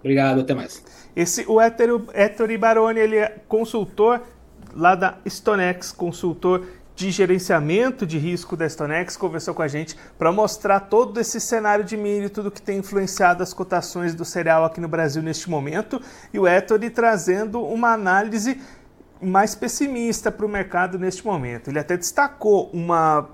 Obrigado, 0.00 0.40
até 0.40 0.54
mais. 0.54 0.84
Esse, 1.16 1.46
o 1.48 1.60
Héctor 1.60 2.58
Baroni, 2.58 3.00
ele 3.00 3.16
é 3.16 3.36
consultor 3.48 4.20
lá 4.74 4.94
da 4.94 5.18
Stonex, 5.26 5.92
consultor 5.92 6.66
de 6.94 7.10
gerenciamento 7.10 8.06
de 8.06 8.18
risco 8.18 8.56
da 8.56 8.68
Stonex 8.68 9.16
conversou 9.16 9.54
com 9.54 9.62
a 9.62 9.68
gente 9.68 9.96
para 10.16 10.30
mostrar 10.30 10.80
todo 10.80 11.20
esse 11.20 11.40
cenário 11.40 11.84
de 11.84 11.96
milho, 11.96 12.30
tudo 12.30 12.50
que 12.50 12.62
tem 12.62 12.78
influenciado 12.78 13.42
as 13.42 13.52
cotações 13.52 14.14
do 14.14 14.24
cereal 14.24 14.64
aqui 14.64 14.80
no 14.80 14.88
Brasil 14.88 15.22
neste 15.22 15.50
momento, 15.50 16.00
e 16.32 16.38
o 16.38 16.46
Ettore 16.46 16.90
trazendo 16.90 17.62
uma 17.62 17.92
análise 17.92 18.60
mais 19.20 19.54
pessimista 19.54 20.30
para 20.30 20.46
o 20.46 20.48
mercado 20.48 20.98
neste 20.98 21.24
momento. 21.24 21.68
Ele 21.68 21.78
até 21.78 21.96
destacou 21.96 22.70
uma 22.72 23.28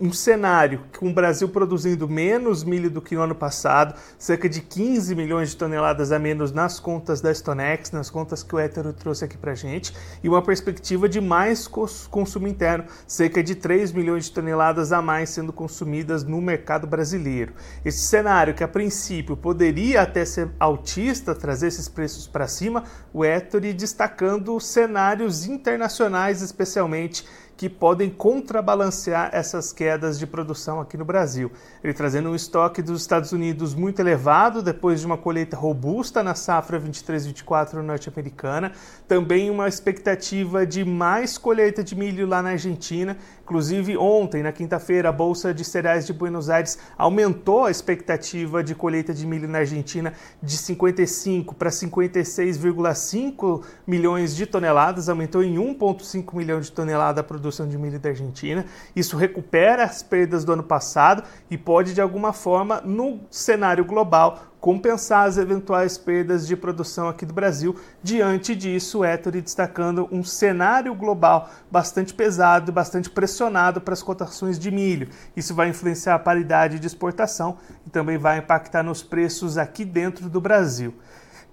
um 0.00 0.12
cenário 0.12 0.82
com 0.98 1.08
o 1.08 1.12
Brasil 1.12 1.48
produzindo 1.48 2.08
menos 2.08 2.64
milho 2.64 2.90
do 2.90 3.00
que 3.00 3.14
no 3.14 3.22
ano 3.22 3.34
passado, 3.34 3.94
cerca 4.18 4.48
de 4.48 4.60
15 4.60 5.14
milhões 5.14 5.50
de 5.50 5.56
toneladas 5.56 6.12
a 6.12 6.18
menos 6.18 6.52
nas 6.52 6.80
contas 6.80 7.20
da 7.20 7.32
Stonex, 7.32 7.90
nas 7.92 8.10
contas 8.10 8.42
que 8.42 8.54
o 8.54 8.58
Hétero 8.58 8.92
trouxe 8.92 9.24
aqui 9.24 9.36
para 9.36 9.54
gente, 9.54 9.94
e 10.22 10.28
uma 10.28 10.42
perspectiva 10.42 11.08
de 11.08 11.20
mais 11.20 11.68
consumo 11.68 12.48
interno, 12.48 12.84
cerca 13.06 13.42
de 13.42 13.54
3 13.54 13.92
milhões 13.92 14.24
de 14.24 14.32
toneladas 14.32 14.92
a 14.92 15.00
mais 15.00 15.30
sendo 15.30 15.52
consumidas 15.52 16.24
no 16.24 16.40
mercado 16.40 16.86
brasileiro. 16.86 17.54
Esse 17.84 18.00
cenário, 18.00 18.54
que 18.54 18.64
a 18.64 18.68
princípio 18.68 19.36
poderia 19.36 20.02
até 20.02 20.24
ser 20.24 20.50
altista, 20.58 21.34
trazer 21.34 21.68
esses 21.68 21.88
preços 21.88 22.26
para 22.26 22.48
cima, 22.48 22.84
o 23.12 23.24
Hétero 23.24 23.54
destacando 23.72 24.58
cenários 24.58 25.46
internacionais, 25.46 26.42
especialmente 26.42 27.24
que 27.56 27.68
podem 27.68 28.10
contrabalancear 28.10 29.30
essas 29.32 29.72
quedas 29.72 30.18
de 30.18 30.26
produção 30.26 30.80
aqui 30.80 30.96
no 30.96 31.04
Brasil. 31.04 31.52
Ele 31.82 31.94
trazendo 31.94 32.30
um 32.30 32.34
estoque 32.34 32.82
dos 32.82 33.00
Estados 33.00 33.32
Unidos 33.32 33.74
muito 33.74 34.00
elevado 34.00 34.62
depois 34.62 35.00
de 35.00 35.06
uma 35.06 35.16
colheita 35.16 35.56
robusta 35.56 36.22
na 36.22 36.34
safra 36.34 36.80
23-24 36.80 37.74
norte-americana, 37.74 38.72
também 39.06 39.50
uma 39.50 39.68
expectativa 39.68 40.66
de 40.66 40.84
mais 40.84 41.38
colheita 41.38 41.84
de 41.84 41.94
milho 41.94 42.26
lá 42.26 42.42
na 42.42 42.50
Argentina. 42.50 43.16
Inclusive, 43.42 43.96
ontem, 43.96 44.42
na 44.42 44.50
quinta-feira, 44.52 45.10
a 45.10 45.12
Bolsa 45.12 45.54
de 45.54 45.64
Cereais 45.64 46.06
de 46.06 46.12
Buenos 46.12 46.50
Aires 46.50 46.78
aumentou 46.96 47.66
a 47.66 47.70
expectativa 47.70 48.64
de 48.64 48.74
colheita 48.74 49.14
de 49.14 49.26
milho 49.26 49.46
na 49.46 49.58
Argentina 49.58 50.12
de 50.42 50.56
55 50.56 51.54
para 51.54 51.70
56,5 51.70 53.62
milhões 53.86 54.34
de 54.34 54.46
toneladas, 54.46 55.08
aumentou 55.08 55.42
em 55.42 55.56
1,5 55.56 56.34
milhão 56.34 56.58
de 56.60 56.72
toneladas 56.72 57.18
a 57.18 57.22
produção 57.22 57.43
de 57.68 57.78
milho 57.78 57.98
da 57.98 58.08
Argentina. 58.08 58.64
Isso 58.94 59.16
recupera 59.16 59.84
as 59.84 60.02
perdas 60.02 60.44
do 60.44 60.52
ano 60.52 60.62
passado 60.62 61.22
e 61.50 61.58
pode, 61.58 61.94
de 61.94 62.00
alguma 62.00 62.32
forma, 62.32 62.80
no 62.80 63.20
cenário 63.30 63.84
global, 63.84 64.54
compensar 64.60 65.28
as 65.28 65.36
eventuais 65.36 65.98
perdas 65.98 66.46
de 66.46 66.56
produção 66.56 67.06
aqui 67.06 67.26
do 67.26 67.34
Brasil. 67.34 67.76
Diante 68.02 68.56
disso, 68.56 69.04
Ettore 69.04 69.42
destacando 69.42 70.08
um 70.10 70.24
cenário 70.24 70.94
global 70.94 71.50
bastante 71.70 72.14
pesado, 72.14 72.72
bastante 72.72 73.10
pressionado 73.10 73.80
para 73.80 73.92
as 73.92 74.02
cotações 74.02 74.58
de 74.58 74.70
milho. 74.70 75.08
Isso 75.36 75.54
vai 75.54 75.68
influenciar 75.68 76.14
a 76.14 76.18
paridade 76.18 76.78
de 76.78 76.86
exportação 76.86 77.58
e 77.86 77.90
também 77.90 78.16
vai 78.16 78.38
impactar 78.38 78.82
nos 78.82 79.02
preços 79.02 79.58
aqui 79.58 79.84
dentro 79.84 80.30
do 80.30 80.40
Brasil. 80.40 80.94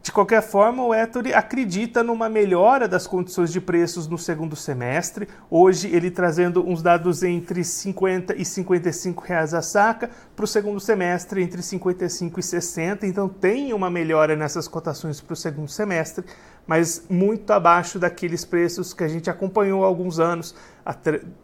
De 0.04 0.12
qualquer 0.12 0.42
forma, 0.42 0.84
o 0.84 0.96
Ettore 0.96 1.32
acredita 1.32 2.02
numa 2.02 2.28
melhora 2.28 2.88
das 2.88 3.06
condições 3.06 3.52
de 3.52 3.62
preços 3.62 4.08
no 4.08 4.18
segundo 4.18 4.56
semestre. 4.56 5.28
Hoje, 5.48 5.96
ele 5.96 6.10
trazendo 6.10 6.68
uns 6.68 6.82
dados 6.82 7.22
entre 7.22 7.64
50 7.64 8.36
e 8.36 8.44
55 8.44 9.24
reais 9.24 9.54
a 9.54 9.62
saca, 9.62 10.10
para 10.36 10.44
o 10.44 10.48
segundo 10.48 10.80
semestre 10.80 11.44
entre 11.44 11.62
55 11.62 12.40
e 12.40 12.44
60. 12.44 13.06
Então, 13.06 13.30
tem 13.30 13.74
uma 13.74 13.92
melhora 13.92 14.36
nessas 14.36 14.68
cotações 14.68 15.22
para 15.22 15.34
o 15.34 15.38
segundo 15.38 15.70
semestre, 15.70 16.26
mas 16.66 17.04
muito 17.10 17.52
abaixo 17.52 18.00
daqueles 18.00 18.46
preços 18.46 18.94
que 18.94 19.04
a 19.04 19.08
gente 19.08 19.30
acompanhou 19.30 19.84
há 19.84 19.88
alguns 19.88 20.20
anos, 20.20 20.56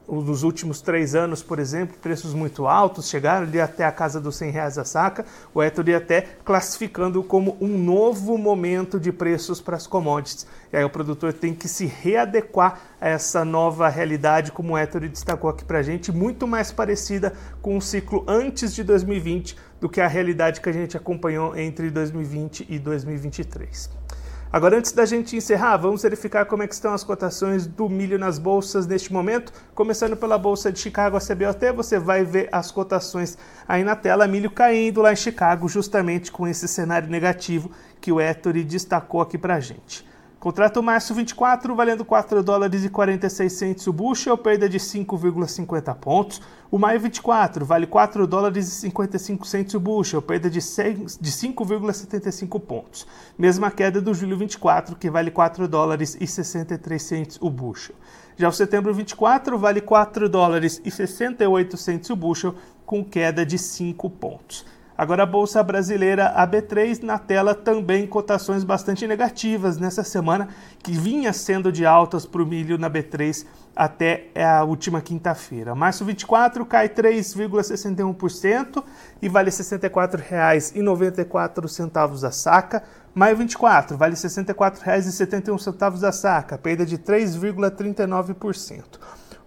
nos 0.07 0.41
últimos 0.41 0.81
três 0.81 1.13
anos, 1.13 1.43
por 1.43 1.59
exemplo, 1.59 1.95
preços 2.01 2.33
muito 2.33 2.65
altos, 2.65 3.07
chegaram 3.07 3.45
ali 3.45 3.61
até 3.61 3.85
a 3.85 3.91
casa 3.91 4.19
dos 4.19 4.35
100 4.35 4.51
reais 4.51 4.77
a 4.77 4.85
saca, 4.85 5.25
o 5.53 5.61
Ettore 5.61 5.93
até 5.93 6.21
classificando 6.43 7.21
como 7.21 7.55
um 7.61 7.77
novo 7.77 8.37
momento 8.37 8.99
de 8.99 9.11
preços 9.11 9.61
para 9.61 9.75
as 9.75 9.85
commodities. 9.85 10.47
E 10.71 10.77
aí 10.77 10.83
o 10.83 10.89
produtor 10.89 11.33
tem 11.33 11.53
que 11.53 11.67
se 11.67 11.85
readequar 11.85 12.79
a 12.99 13.09
essa 13.09 13.45
nova 13.45 13.87
realidade, 13.89 14.51
como 14.51 14.73
o 14.73 14.77
Ettore 14.77 15.07
destacou 15.07 15.49
aqui 15.49 15.63
para 15.63 15.79
a 15.79 15.83
gente, 15.83 16.11
muito 16.11 16.47
mais 16.47 16.71
parecida 16.71 17.33
com 17.61 17.77
o 17.77 17.81
ciclo 17.81 18.23
antes 18.27 18.73
de 18.73 18.83
2020 18.83 19.55
do 19.79 19.87
que 19.87 20.01
a 20.01 20.07
realidade 20.07 20.61
que 20.61 20.69
a 20.69 20.73
gente 20.73 20.97
acompanhou 20.97 21.55
entre 21.55 21.91
2020 21.91 22.65
e 22.67 22.79
2023. 22.79 24.06
Agora, 24.51 24.77
antes 24.77 24.93
da 24.93 25.05
gente 25.05 25.35
encerrar, 25.35 25.75
vamos 25.75 26.01
verificar 26.01 26.45
como 26.45 26.63
é 26.63 26.65
estão 26.65 26.93
as 26.93 27.03
cotações 27.03 27.67
do 27.67 27.89
milho 27.89 28.17
nas 28.17 28.39
bolsas 28.39 28.87
neste 28.87 29.11
momento. 29.11 29.51
Começando 29.75 30.15
pela 30.15 30.37
Bolsa 30.37 30.71
de 30.71 30.79
Chicago, 30.79 31.17
a 31.17 31.19
CBOT, 31.19 31.73
você 31.75 31.99
vai 31.99 32.23
ver 32.23 32.47
as 32.49 32.71
cotações 32.71 33.37
aí 33.67 33.83
na 33.83 33.93
tela. 33.93 34.25
Milho 34.25 34.49
caindo 34.49 35.01
lá 35.01 35.11
em 35.11 35.17
Chicago, 35.17 35.67
justamente 35.67 36.31
com 36.31 36.47
esse 36.47 36.65
cenário 36.65 37.09
negativo 37.09 37.69
que 37.99 38.09
o 38.09 38.21
Ettore 38.21 38.63
destacou 38.63 39.19
aqui 39.19 39.37
para 39.37 39.59
gente. 39.59 40.07
Contrato 40.39 40.83
março 40.83 41.15
24 41.15 41.75
valendo 41.75 42.05
4 42.05 42.43
dólares 42.43 42.85
e 42.85 42.89
46 42.89 43.51
centos 43.51 43.87
o 43.87 43.93
bushel, 43.93 44.37
perda 44.37 44.69
de 44.69 44.77
5,50 44.77 45.95
pontos. 45.95 46.41
O 46.69 46.77
maio 46.77 46.99
24 46.99 47.65
vale 47.65 47.87
4 47.87 48.27
dólares 48.27 48.67
e 48.67 48.71
55 48.81 49.47
centos 49.47 49.73
o 49.73 49.79
bushel, 49.79 50.21
perda 50.21 50.47
de, 50.47 50.59
de 50.59 51.31
5,75 51.31 52.59
pontos. 52.59 53.07
Mesma 53.35 53.71
queda 53.71 53.99
do 53.99 54.13
julho 54.13 54.37
24, 54.37 54.95
que 54.95 55.09
vale 55.09 55.31
4 55.31 55.67
dólares 55.67 56.15
e 56.21 56.27
63 56.27 57.01
centos 57.01 57.39
o 57.41 57.49
bushel. 57.49 57.95
Já 58.35 58.47
o 58.47 58.53
setembro 58.53 58.93
24 58.93 59.57
vale 59.57 59.81
4 59.81 60.29
dólares 60.29 60.79
e 60.85 60.91
68 60.91 61.75
centos 61.77 62.11
o 62.11 62.15
bushel, 62.15 62.53
com 62.85 63.03
queda 63.03 63.43
de 63.43 63.57
5 63.57 64.07
pontos. 64.11 64.63
Agora 64.97 65.23
a 65.23 65.27
Bolsa 65.27 65.61
Brasileira, 65.61 66.29
a 66.29 66.47
B3, 66.47 67.03
na 67.03 67.19
tela 67.19 67.53
também 67.53 68.07
cotações 68.07 68.63
bastante 68.63 69.05
negativas 69.05 69.77
nessa 69.77 70.03
semana, 70.03 70.47
que 70.81 70.91
vinha 70.91 71.31
sendo 71.31 71.71
de 71.71 71.85
altas 71.85 72.25
para 72.25 72.41
o 72.41 72.45
milho 72.47 72.79
na 72.79 72.89
B3 72.89 73.45
até 73.75 74.31
a 74.35 74.63
última 74.63 74.99
quinta-feira. 74.99 75.75
Março 75.75 76.03
24 76.03 76.65
cai 76.65 76.89
3,61% 76.89 78.83
e 79.21 79.29
vale 79.29 79.51
R$ 79.51 79.55
64,94 79.55 82.27
a 82.27 82.31
saca. 82.31 82.81
Maio 83.13 83.37
24 83.37 83.95
vale 83.95 84.15
R$ 84.15 84.19
64,71 84.19 86.03
a 86.03 86.11
saca, 86.11 86.57
perda 86.57 86.83
de 86.83 86.97
3,39%. 86.97 88.83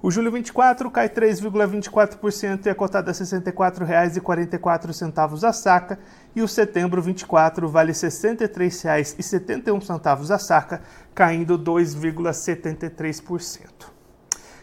O 0.03 0.11
julho 0.11 0.33
24 0.33 0.91
cai 0.91 1.11
3,24% 1.11 2.65
e 2.65 2.71
é 2.71 2.75
cotado 2.75 3.11
a 3.11 3.13
R$ 3.13 3.19
64,44 3.19 5.47
a 5.47 5.53
saca, 5.53 5.99
e 6.35 6.41
o 6.41 6.49
setembro 6.49 7.03
24 7.03 7.69
vale 7.69 7.93
R$ 7.93 7.99
63,71 7.99 10.31
a 10.31 10.39
saca, 10.39 10.81
caindo 11.15 11.59
2,73%. 11.59 13.91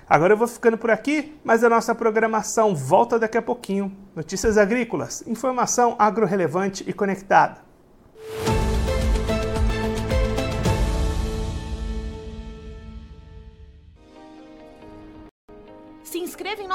Agora 0.09 0.33
eu 0.33 0.37
vou 0.37 0.47
ficando 0.47 0.77
por 0.77 0.89
aqui, 0.89 1.39
mas 1.43 1.63
a 1.63 1.69
nossa 1.69 1.93
programação 1.93 2.75
volta 2.75 3.19
daqui 3.19 3.37
a 3.37 3.41
pouquinho. 3.41 3.95
Notícias 4.15 4.57
agrícolas, 4.57 5.23
informação 5.27 5.95
agro-relevante 5.99 6.83
e 6.87 6.93
conectada. 6.93 7.66